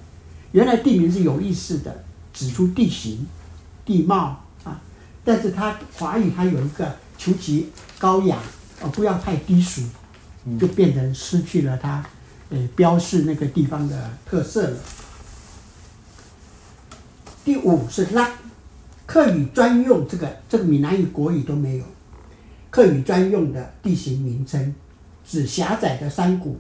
[0.53, 3.27] 原来地名是有意思的，指出地形、
[3.85, 4.81] 地貌啊，
[5.25, 8.37] 但是它华语它有一个求其高雅，
[8.87, 9.83] 哦，不要太低俗，
[10.59, 12.05] 就变成失去了它，
[12.51, 14.77] 呃，标示那个地方的特色了。
[17.45, 18.31] 第五是拉，
[19.05, 21.85] 客语专用这个这个闽南语、国语都没有，
[22.71, 24.75] 客语专用的地形名称，
[25.27, 26.59] 指狭窄的山谷。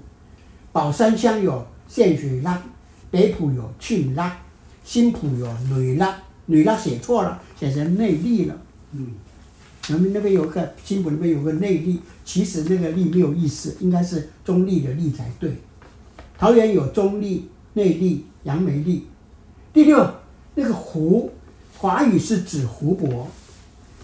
[0.73, 2.63] 宝山乡有线水拉，
[3.11, 4.37] 北埔有庆拉，
[4.85, 8.57] 新埔有女拉，女拉写错了，写成内力了。
[8.93, 9.13] 嗯，
[9.89, 15.57] 我们那边有个新埔那边有个内力，其实那个力没有意思，应该是中立的力才对。
[16.37, 19.07] 桃园有中立、内力、杨梅力。
[19.73, 20.15] 第六，
[20.55, 21.31] 那个湖，
[21.79, 23.29] 华语是指湖泊，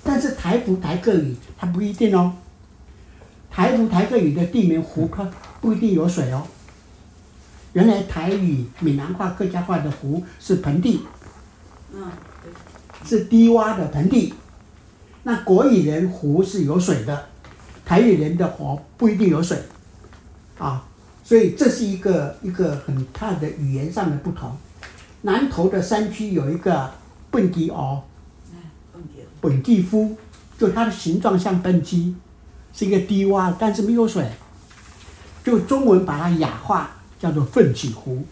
[0.05, 2.33] 但是台湖台客语它不一定哦。
[3.51, 5.29] 台湖台客语的地名湖它
[5.61, 6.47] 不一定有水哦。
[7.73, 11.01] 原来台语、闽南话、客家话的湖是盆地，
[11.93, 12.05] 嗯，
[13.05, 14.33] 是低洼的盆地。
[15.25, 17.27] 那国语人湖是有水的，
[17.85, 19.57] 台语人的湖不一定有水，
[20.59, 20.85] 啊，
[21.23, 24.57] 所以这是一个一个很大的语言上的不同。
[25.23, 26.91] 南投的山区有一个
[27.31, 28.01] 笨鸡鳌，
[28.93, 30.17] 笨鸡本地夫，
[30.59, 32.17] 就它的形状像笨鸡，
[32.73, 34.29] 是一个低洼，但是没有水，
[35.45, 38.25] 就中文把它雅化，叫做奋起湖。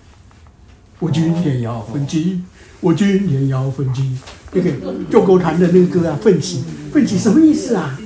[0.99, 2.43] 我今天要奋起，
[2.81, 4.17] 我今天要奋起，
[4.53, 4.71] 那个
[5.11, 7.99] 救国团的那个歌啊，奋起，奋起什么意思啊？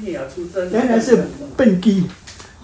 [0.72, 2.04] 原来是笨鸡，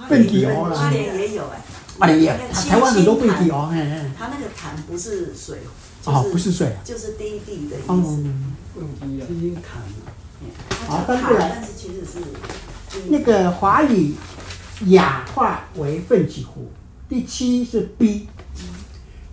[0.09, 0.91] 笨鸡鳌花啦。
[0.91, 1.63] 莲也有哎，
[2.01, 5.59] 哎呀，台湾很多笨鸡鳌，哎哎，它那个潭不是水，
[6.05, 8.25] 哦，不是水，就是低地的意哦思。，
[8.75, 9.83] 笨鸡啊，基因潭，
[10.89, 12.19] 好翻过来但是其实是
[13.09, 14.15] 那个华语
[14.87, 16.71] 雅化为奋起湖。
[17.09, 18.29] 第七是 B，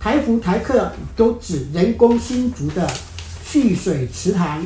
[0.07, 2.89] 台福台客都指人工新筑的
[3.43, 4.65] 蓄水池塘，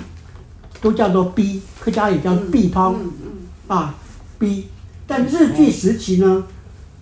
[0.79, 3.95] 都叫做 B，客家也叫壁通嗯嗯，啊
[4.37, 4.67] B。
[5.07, 6.45] 但日据时期呢，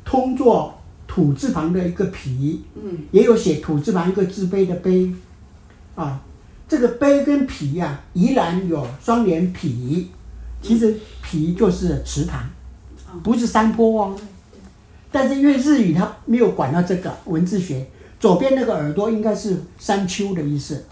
[0.06, 5.12] 通作土字旁的一个皮，嗯，也有写土字旁一个字碑的碑，
[5.96, 6.22] 啊，
[6.66, 10.12] 这个碑跟皮呀、啊，宜兰有双连皮，
[10.62, 12.50] 其实皮就是池塘，
[13.22, 14.16] 不是山坡哦。
[15.12, 17.86] 但是因为日语它没有管到这个文字学，
[18.20, 20.86] 左边那个耳朵应该是山丘的意思，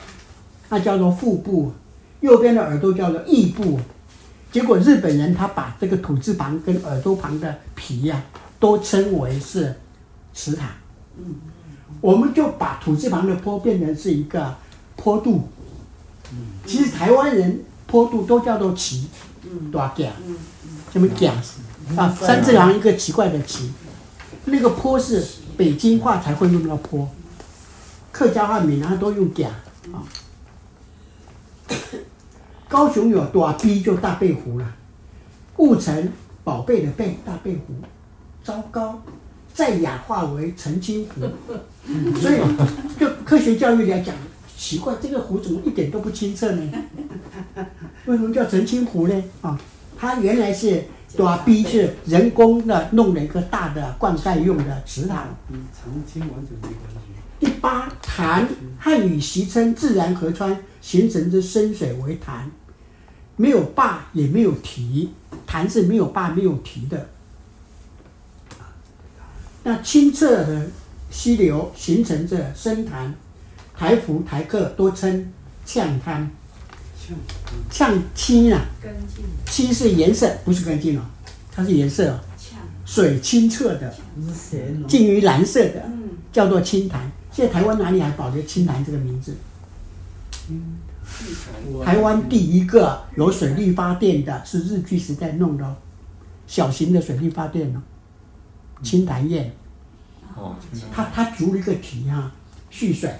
[0.69, 1.73] 那叫做腹部，
[2.21, 3.79] 右边的耳朵叫做翼部。
[4.51, 8.23] 结果日本人他把这个土字旁跟耳朵旁的皮呀、啊，
[8.59, 9.75] 都称为是
[10.33, 10.69] 池塘。
[11.99, 14.55] 我们就把土字旁的坡变成是一个
[14.95, 15.49] 坡度。
[16.65, 19.07] 其实台湾人坡度都叫做奇，
[19.71, 20.11] 大甲，
[20.93, 21.33] 什么甲
[21.97, 22.09] 啊？
[22.09, 23.71] 三字旁一个奇怪的奇。
[24.45, 25.25] 那个坡是
[25.57, 27.09] 北京话才会用那个坡，
[28.11, 29.49] 客家话、闽南都用甲
[29.91, 30.05] 啊。
[32.69, 34.75] 高雄有大陂，就大贝湖了。
[35.57, 36.11] 雾城
[36.43, 37.73] 宝贝的贝，大贝湖。
[38.43, 39.01] 糟糕，
[39.53, 41.21] 再氧化为澄清湖。
[42.21, 42.39] 所以，
[42.99, 44.15] 就科学教育来讲，
[44.55, 46.71] 奇怪，这个湖怎么一点都不清澈呢？
[48.05, 49.23] 为什么叫澄清湖呢？
[49.41, 49.59] 啊，
[49.97, 50.83] 它原来是
[51.15, 55.27] 大陂是人工的弄了一个大的灌溉用的池塘。
[55.49, 56.97] 澄清完全没关系。
[57.39, 58.47] 第八，潭，
[58.79, 62.51] 汉语习称自然河川形成之深水为潭，
[63.35, 65.11] 没有坝也没有堤，
[65.45, 67.09] 潭是没有坝没有堤的。
[69.63, 70.67] 那清澈的
[71.09, 73.13] 溪流形成着深潭，
[73.75, 75.31] 台福台客多称
[75.65, 76.29] 呛滩。
[77.69, 78.65] 呛清啊，
[79.45, 81.01] 清是颜色，不是干净哦，
[81.51, 82.19] 它是颜色哦。
[82.85, 83.93] 水清澈的，
[84.87, 85.83] 近于蓝色的，
[86.31, 87.11] 叫做青潭。
[87.31, 89.35] 现在台湾哪里还保留青潭这个名字？
[91.83, 95.75] 台湾第一个有水力发电的是日据时代弄的哦，
[96.47, 97.81] 小型的水力发电哦，
[98.81, 99.51] 青潭堰。
[100.35, 100.55] 哦，
[100.91, 102.31] 他他筑了一个堤啊，
[102.69, 103.13] 蓄水，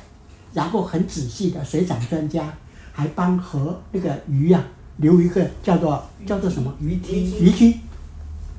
[0.53, 2.53] 然后很仔细的水产专家
[2.97, 4.65] 还帮河那个鱼呀、啊、
[4.97, 7.81] 留一个叫做叫做什么鱼梯鱼梯，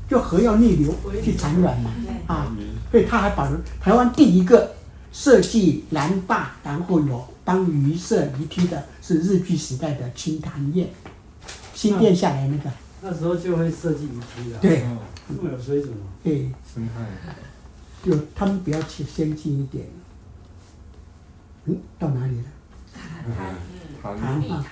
[0.08, 1.90] 就河要逆流去产卵嘛
[2.28, 2.56] 啊，
[2.92, 4.76] 所以他还保留台湾第一个。
[5.10, 10.86] 设计拦坝，然后有帮鱼设鱼梯的，是日据时代的清潭堰，
[11.74, 12.70] 新建下来那个。
[13.00, 14.58] 那时候就会设计鱼梯了。
[14.60, 14.84] 对，
[15.28, 16.04] 那么有水准吗？
[16.22, 17.34] 对，生态。
[18.04, 19.86] 就他们比较先进一点。
[21.64, 22.44] 嗯，到哪里了？
[24.02, 24.64] 潭潭潭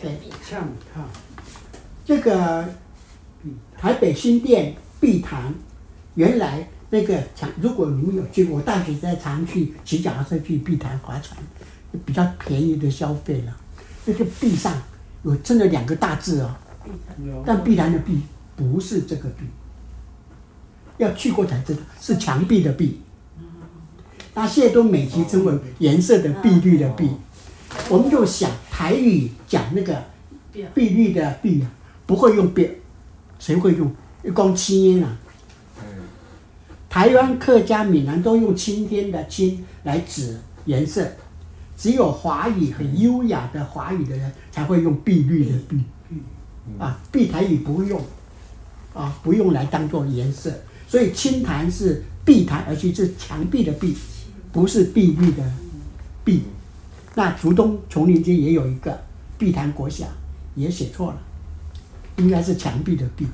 [0.00, 1.04] 对，呛滩。
[2.04, 2.68] 这个
[3.76, 5.54] 台北新店碧潭，
[6.14, 6.68] 原来。
[6.90, 11.38] 那个常，如果你们有去，我大学在常去骑脚踏车去碧潭划船，
[12.06, 13.54] 比较便宜的消费了。
[14.06, 14.72] 那个壁上
[15.22, 16.56] 有真的两个大字哦，
[17.44, 18.22] 但碧潭的碧
[18.56, 19.44] 不是这个碧，
[20.96, 23.02] 要去过才知道是墙壁的壁。
[24.32, 27.10] 那现在都美其称为颜色的碧绿的碧，
[27.88, 30.02] 我们就想台语讲那个
[30.74, 31.70] 碧绿的碧啊，
[32.06, 32.68] 不会用碧，
[33.38, 33.90] 谁会用？
[34.34, 35.16] 光青啊。
[36.88, 41.06] 台湾客家、闽南都用青天的“青”来指颜色，
[41.76, 45.82] 只有华语很优雅的华语的人才会用碧绿的“碧”，
[46.80, 48.02] 啊，碧台语不会用，
[48.94, 50.52] 啊，不用来当做颜色，
[50.88, 53.94] 所以青潭是碧潭，而且是墙壁的“壁”，
[54.50, 55.42] 不是碧绿的
[56.24, 56.42] “碧”。
[57.18, 58.96] 那竹东丛林街也有一个
[59.36, 60.06] 碧潭国小，
[60.54, 61.18] 也写错了，
[62.18, 63.26] 应该是墙壁的“壁”，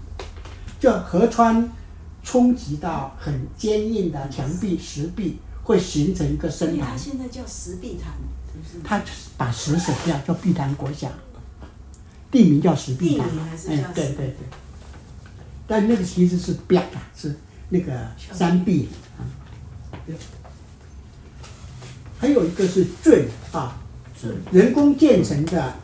[0.80, 1.68] 就河川。
[2.22, 6.92] 冲击到很坚硬的墙壁、石壁，会形成一个深潭。
[6.92, 8.14] 它现在叫石壁潭？
[8.82, 9.02] 它
[9.36, 11.10] 把石省掉，叫碧潭国小，
[12.30, 13.28] 地名叫石壁潭。
[13.68, 14.36] 哎，对对对。
[15.66, 17.36] 但那个其实是壁啊，是
[17.68, 17.92] 那个
[18.32, 19.20] 山壁啊。
[22.24, 23.78] 还有一个是圳啊，
[24.50, 25.74] 人工建成的，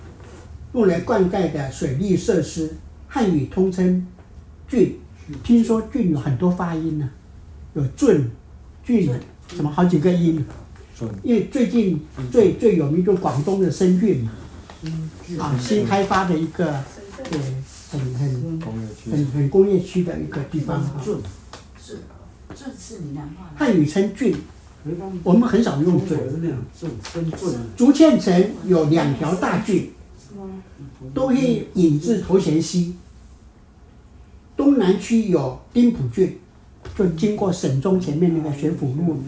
[0.73, 2.77] 用来灌溉的水利设施，
[3.07, 4.07] 汉语通称
[4.67, 4.99] 郡。
[5.45, 7.11] 听说郡有很多发音呢，
[7.75, 8.31] 有郡、
[8.83, 9.13] 郡，
[9.55, 10.43] 什么好几个音。
[11.23, 12.01] 因为最近
[12.33, 14.33] 最最有名就广东的深圳嘛，
[15.39, 16.83] 啊，新开发的一个，
[17.31, 17.39] 对，
[17.91, 18.61] 很很
[19.11, 21.03] 很很工业区的一个地方啊。
[21.05, 21.17] 圳
[21.79, 21.99] 是
[22.55, 23.51] 圳是闽南话。
[23.59, 24.33] 汉语称圳，
[25.23, 26.19] 我们很少用圳。
[26.75, 27.31] 圳
[27.77, 29.93] 竹堑城有两条大郡，
[31.13, 32.97] 都可以引至头前溪。
[34.57, 36.39] 东南区有丁浦郡，
[36.97, 39.23] 就经过省中前面那个学府路，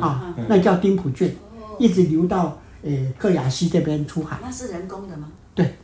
[0.00, 1.34] 啊，那叫丁浦郡，
[1.78, 4.38] 一直流到呃克雅西这边出海。
[4.40, 5.32] 那是人工的吗？
[5.54, 5.74] 对，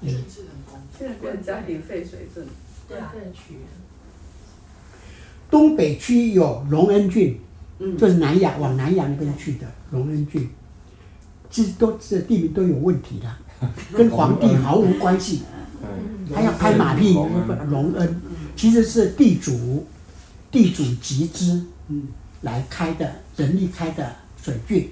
[0.00, 0.78] 嗯，是人工。
[0.98, 2.46] 现在变家里废水圳，
[2.88, 3.12] 对啊，
[5.50, 7.10] 东北区有隆恩
[7.78, 10.48] 圳，就是南亚往南洋那边去的荣恩郡，
[11.50, 13.36] 其实都这地名都有问题的，
[13.96, 15.42] 跟皇帝毫无关系。
[16.34, 17.14] 还要拍马屁，
[17.68, 18.20] 隆恩
[18.56, 19.86] 其实是地主，
[20.50, 22.08] 地主集资嗯。
[22.42, 24.90] 来开的，人力开的水郡。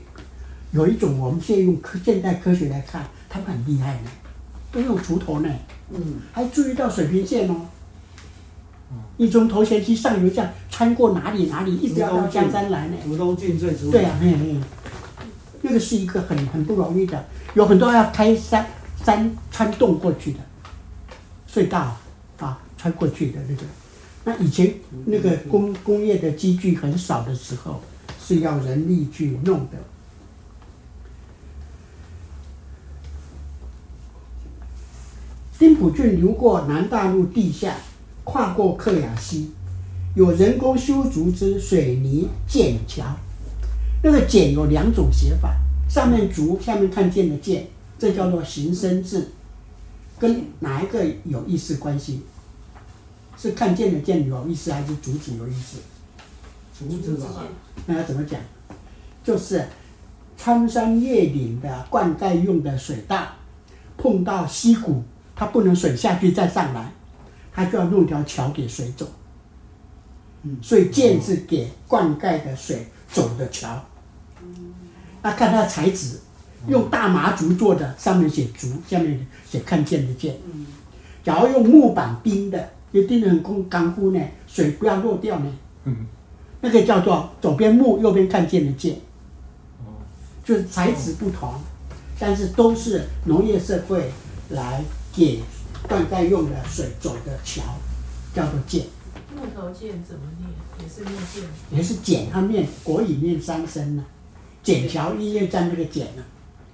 [0.72, 4.10] 有一种我们现在用科现代科学来看，他们很厉害呢，
[4.72, 5.48] 都用锄头呢，
[5.92, 7.66] 嗯，还注意到水平线哦。
[9.16, 12.96] 你从头前溪上游这样穿过哪里哪里，一直要到江山来呢。
[13.04, 13.90] 竹东出名。
[13.90, 14.56] 对啊，嘿嘿，
[15.62, 17.24] 那个是一个很很不容易的，
[17.54, 18.66] 有很多要开山
[19.04, 20.38] 山穿洞过去的。
[21.48, 21.96] 隧道
[22.38, 23.62] 啊，穿过去的那个，
[24.24, 24.74] 那以前
[25.06, 27.80] 那个工工业的机具很少的时候，
[28.20, 29.78] 是要人力去弄的。
[35.56, 37.74] 丁埔圳流过南大路地下，
[38.24, 39.52] 跨过克雅溪，
[40.14, 43.04] 有人工修筑之水泥建桥。
[44.02, 45.54] 那个简有两种写法，
[45.88, 47.68] 上面竹，下面看见的见，
[47.98, 49.30] 这叫做形声字，
[50.18, 52.22] 跟哪一个有意思关系？
[53.36, 55.78] 是看见的见有意思，还是竹子有意思？
[56.78, 57.44] 竹子吧。
[57.86, 58.40] 那要怎么讲？
[59.22, 59.66] 就是
[60.36, 63.26] 穿山越岭的灌溉用的水道，
[63.96, 65.02] 碰到溪谷，
[65.34, 66.92] 它不能水下去再上来，
[67.54, 69.08] 他就要弄条桥给水走。
[70.42, 73.82] 嗯，所以舰是给灌溉的水走的桥。
[75.22, 76.18] 那看它的材质，
[76.68, 80.36] 用大麻竹做的，上面写竹，下面写看见的见。
[81.22, 85.50] 假如用木板钉的，就钉得很工刚固呢，水不要落掉呢。
[85.84, 85.96] 嗯
[86.60, 88.98] 那个叫做左边木，右边看见的见。
[90.44, 91.54] 就是材质不同，
[92.18, 94.10] 但是都是农业社会
[94.50, 94.84] 来
[95.14, 95.40] 给
[95.88, 97.62] 灌溉用的水走的桥，
[98.34, 98.86] 叫做涧。
[99.36, 100.50] 木头涧怎么念？
[100.80, 101.42] 也是念涧。
[101.70, 104.04] 也是简，它念国语念三声呢。
[104.62, 106.22] 筧桥医院站那个筧呢，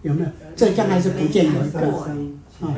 [0.03, 0.29] 有没有？
[0.55, 1.81] 浙江还是福建有一个？
[2.61, 2.75] 嗯，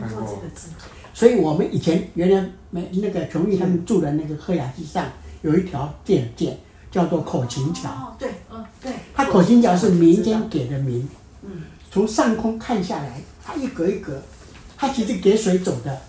[0.00, 0.68] 看过这个字。
[1.12, 5.06] 所以我们以前原来没那个琼玉他们住的那个鹤雅溪上
[5.42, 6.58] 有一条电线，
[6.90, 7.90] 叫做口琴桥。
[7.90, 8.92] 哦，对，嗯，对。
[9.14, 11.06] 它口琴桥是民间给的名。
[11.42, 11.64] 嗯。
[11.90, 14.20] 从上空看下来，它一格一格，
[14.76, 16.00] 它其实给水走的，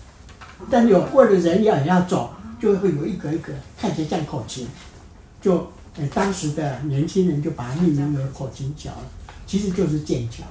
[0.70, 2.32] 但有过的人要要走。
[2.58, 4.66] 就会有一格一格，看起来像口琴，
[5.42, 8.90] 就呃当时的年轻人就把它命名为口琴桥，
[9.46, 10.42] 其实就是剑桥，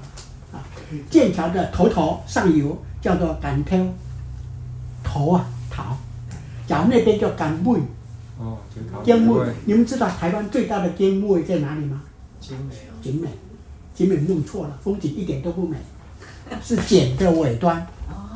[0.53, 0.61] 啊，
[1.09, 3.91] 剑桥的头头上游叫做竿头，
[5.03, 5.83] 头啊头，
[6.67, 7.79] 假如那边叫竿尾，
[8.37, 8.59] 哦，
[9.03, 12.03] 竿尾，你们知道台湾最大的竿尾在哪里吗？
[12.39, 13.27] 景美哦，景美，
[13.95, 15.75] 景美弄错了，风景一点都不美，
[16.63, 17.87] 是剪的尾端。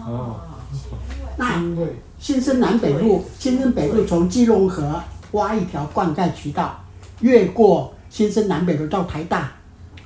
[0.05, 0.39] 哦，
[1.37, 1.61] 那。
[2.19, 6.83] 新生南北路，新生北路从基隆河挖一条灌溉渠道，
[7.21, 9.53] 越过新生南北路到台大，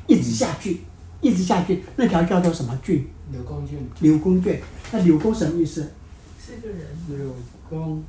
[0.06, 0.82] 一直下去，
[1.22, 3.10] 一直下去，那条叫做什么郡？
[3.32, 3.89] 柳公郡。
[4.00, 5.91] 柳公郡，那柳公什么意思？
[6.39, 6.86] 是个人。
[7.10, 7.36] 柳
[7.68, 8.04] 公，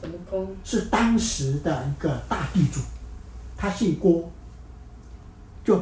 [0.00, 0.48] 什么公？
[0.64, 2.80] 是当时的一个大地主，
[3.56, 4.28] 他姓郭，
[5.64, 5.80] 就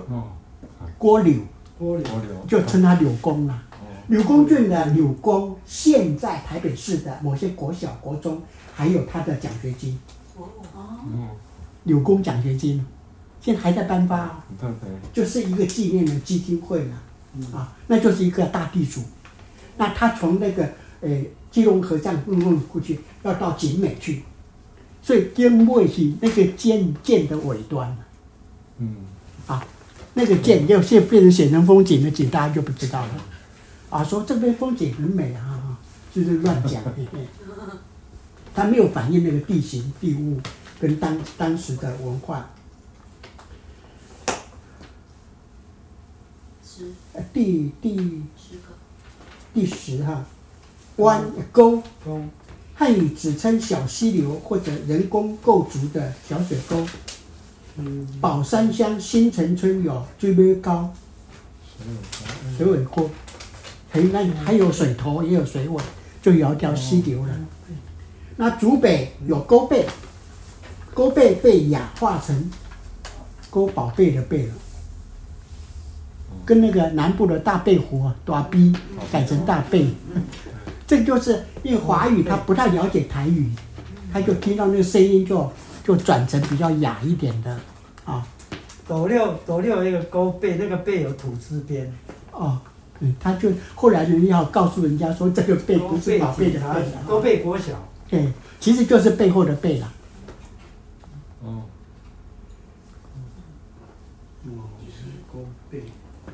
[0.98, 1.40] 郭柳，
[1.78, 2.06] 郭柳，
[2.46, 3.62] 就称他柳公了。
[4.08, 8.42] 柳公郡的柳公，现在台北市的某些国小、国中
[8.74, 9.98] 还有他的奖学金。
[10.36, 10.44] 哦
[10.74, 11.28] 哦。
[11.84, 12.84] 柳公奖学金，
[13.40, 14.42] 现在还在颁发。
[14.60, 14.90] 对对。
[15.12, 17.02] 就是一个纪念的基金会了。
[17.52, 19.02] 啊，那就是一个大地主。
[19.76, 20.68] 那他从那个
[21.02, 21.08] 呃
[21.50, 24.22] 基隆河这样运运过去，要到景美去，
[25.02, 27.96] 所以经尾是那个剑剑的尾端。
[28.78, 28.96] 嗯。
[29.46, 29.64] 啊，
[30.14, 33.10] 那个剑要现变成写成风景的景，大家就不知道了。
[33.90, 35.78] 啊，说这边风景很美啊，
[36.14, 36.82] 就是乱讲。
[38.54, 40.40] 他没有反映那个地形地物
[40.80, 42.50] 跟当当时的文化。
[46.62, 46.92] 十。
[47.32, 47.96] 第第
[48.36, 48.74] 十个。
[49.54, 50.24] 第十哈，
[50.96, 51.82] 弯沟。
[52.04, 52.20] 沟。
[52.74, 56.86] 汉语只称小溪流或者人工构筑的小水沟。
[57.76, 58.06] 嗯。
[58.20, 60.90] 宝山乡新城村有最尾沟。
[62.56, 63.08] 水尾沟。
[63.90, 65.82] 还那还有水头，也有水尾，
[66.20, 67.34] 就有一条溪流了。
[68.36, 69.86] 那竹北有沟背，
[70.94, 72.50] 沟背被雅化成
[73.50, 74.52] 沟宝贝的贝了，
[76.44, 78.72] 跟那个南部的大贝湖啊，大逼
[79.10, 79.88] 改成大贝。
[80.86, 83.50] 这就是因为华语他不太了解台语，
[84.12, 85.50] 他就听到那个声音就
[85.84, 87.58] 就转成比较雅一点的
[88.04, 88.26] 啊。
[88.86, 91.92] 斗六斗六那个沟背，那个背有土字边
[92.32, 92.58] 哦。
[93.00, 97.88] 嗯，他就后来人要告诉人家说，这个背不是宝贝的贝，沟背国小。
[98.08, 99.92] 对，其实就是背后的背啦。
[101.44, 101.62] 哦。
[104.44, 104.50] 哦，
[104.86, 105.84] 是沟背。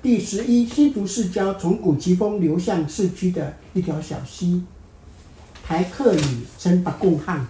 [0.00, 4.64] 第十一，新竹市郊从古奇峰流向市区的一条小溪，
[5.62, 6.22] 台客语
[6.58, 7.46] 称八贡巷。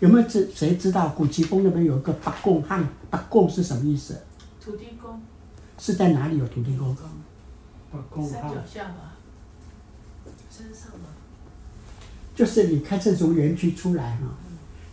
[0.00, 2.88] 有没有知谁知道古奇峰那边有一个八贡巷？
[3.10, 4.18] 八贡是什么意思？
[4.64, 5.20] 土地公。
[5.78, 6.96] 是在哪里有土地公？
[7.92, 9.16] 山脚下吧，
[10.50, 11.08] 山上吧。
[12.34, 14.28] 就是你开车从园区出来哈，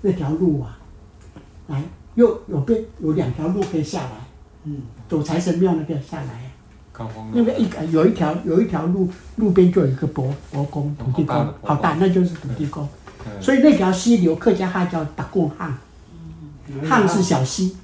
[0.02, 0.80] 那条路啊，
[1.68, 1.82] 来
[2.16, 4.12] 右右边有两条路可以下来，
[4.64, 6.52] 嗯，走财神庙那边下来，
[7.34, 12.88] 那边一有一条有一条路，路边就有一个伯伯公土地公，好大，那就是土地公。
[13.40, 15.78] 所以那条溪流客家话叫打贡巷，
[16.84, 17.78] 巷是小溪，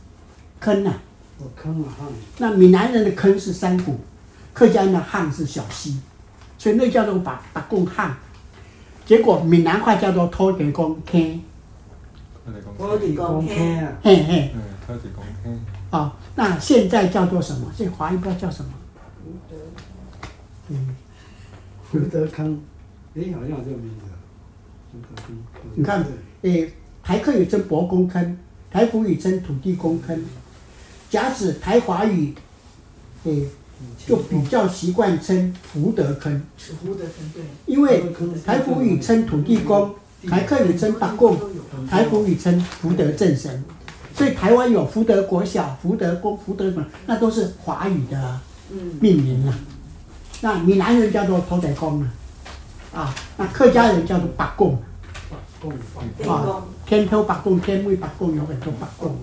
[0.59, 0.93] 坑呐，
[1.55, 1.93] 坑啊，
[2.39, 3.99] 那闽南人的坑是山谷。
[4.53, 5.99] 客家的汉是小溪，
[6.57, 8.15] 所以那叫做把把贡汉。
[9.05, 11.41] 结果闽南话叫做土地公坑，
[12.77, 15.59] 土地公坑啊，嘿嘿，嗯，土地公坑。
[15.91, 17.69] 哦，那现在叫做什么？
[17.75, 18.71] 现在华语不知道叫什么？
[20.69, 20.95] 嗯，
[21.91, 22.57] 福德康，
[23.15, 24.15] 哎，好像有这个名字啊。
[25.75, 26.05] 你看，
[26.43, 26.71] 诶，
[27.03, 28.37] 台客语称伯公坑，
[28.71, 30.23] 台福语称土地公坑，
[31.09, 32.33] 假使台华语，
[33.25, 33.47] 诶，
[34.05, 36.41] 就比较习惯称福德坑。
[36.57, 37.43] 福德坑对。
[37.65, 38.03] 因为
[38.45, 39.95] 台福语称土地公，
[40.27, 41.37] 台客语称八公，
[41.89, 43.63] 台福语称福德正神，
[44.15, 48.39] 所以台湾有福德国小、福德公、福德什么，那都是华语的
[48.99, 49.57] 命名啊。
[50.41, 52.13] 那闽南人叫做土地公啊，
[52.93, 54.77] 啊，那客家人叫做八公。
[56.27, 59.15] 啊，天头八公、天尾八公有很多八公。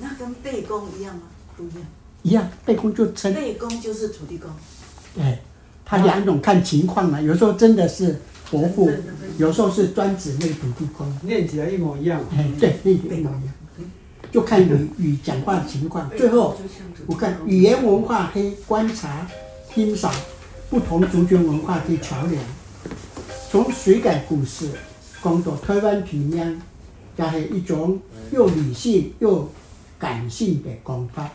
[0.00, 1.22] 那跟背公一样吗？
[1.54, 1.84] 不一样。
[2.24, 3.32] 一样，背公就称。
[3.32, 4.50] 背公就是土地公。
[5.14, 5.38] 对，
[5.84, 8.20] 他两种看情况嘛，有时候真的是
[8.50, 8.90] 伯父，
[9.38, 11.06] 有时候是专指那个土地公。
[11.22, 12.20] 念起来一模一样。
[12.36, 13.54] 哎，对，念起来一模一样。
[14.32, 16.10] 就看语语讲话的情况。
[16.16, 16.56] 最后，
[17.06, 19.28] 我看语言文化可以观察、
[19.72, 20.12] 欣赏
[20.68, 22.42] 不同族群文化的桥梁。
[23.48, 24.68] 从水改故事。
[25.22, 26.60] 讲到台湾平面，
[27.16, 27.98] 就系一种
[28.30, 29.50] 又理性又
[29.98, 31.30] 感性的讲法。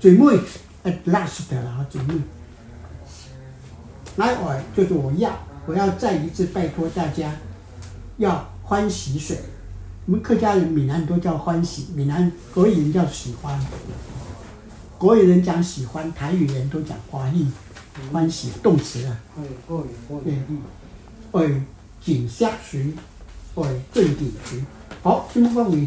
[0.00, 0.38] 最尾
[0.84, 1.42] ，at last
[1.88, 2.20] 最尾。
[4.16, 5.30] 来，我就是我要，
[5.66, 7.32] 我要再一次拜托大家，
[8.18, 9.38] 要欢喜水。
[10.06, 13.58] 我们客家人、闽南人都叫欢喜，闽南国语人叫喜欢，
[14.98, 17.46] 国语人讲喜欢，台语人都讲欢喜，
[18.12, 19.20] 欢喜动词啊。
[19.68, 20.34] 对，
[21.32, 21.62] 对，
[22.00, 22.92] 景下水。
[23.54, 24.64] 对，正地区，
[25.02, 25.86] 好，金风雨。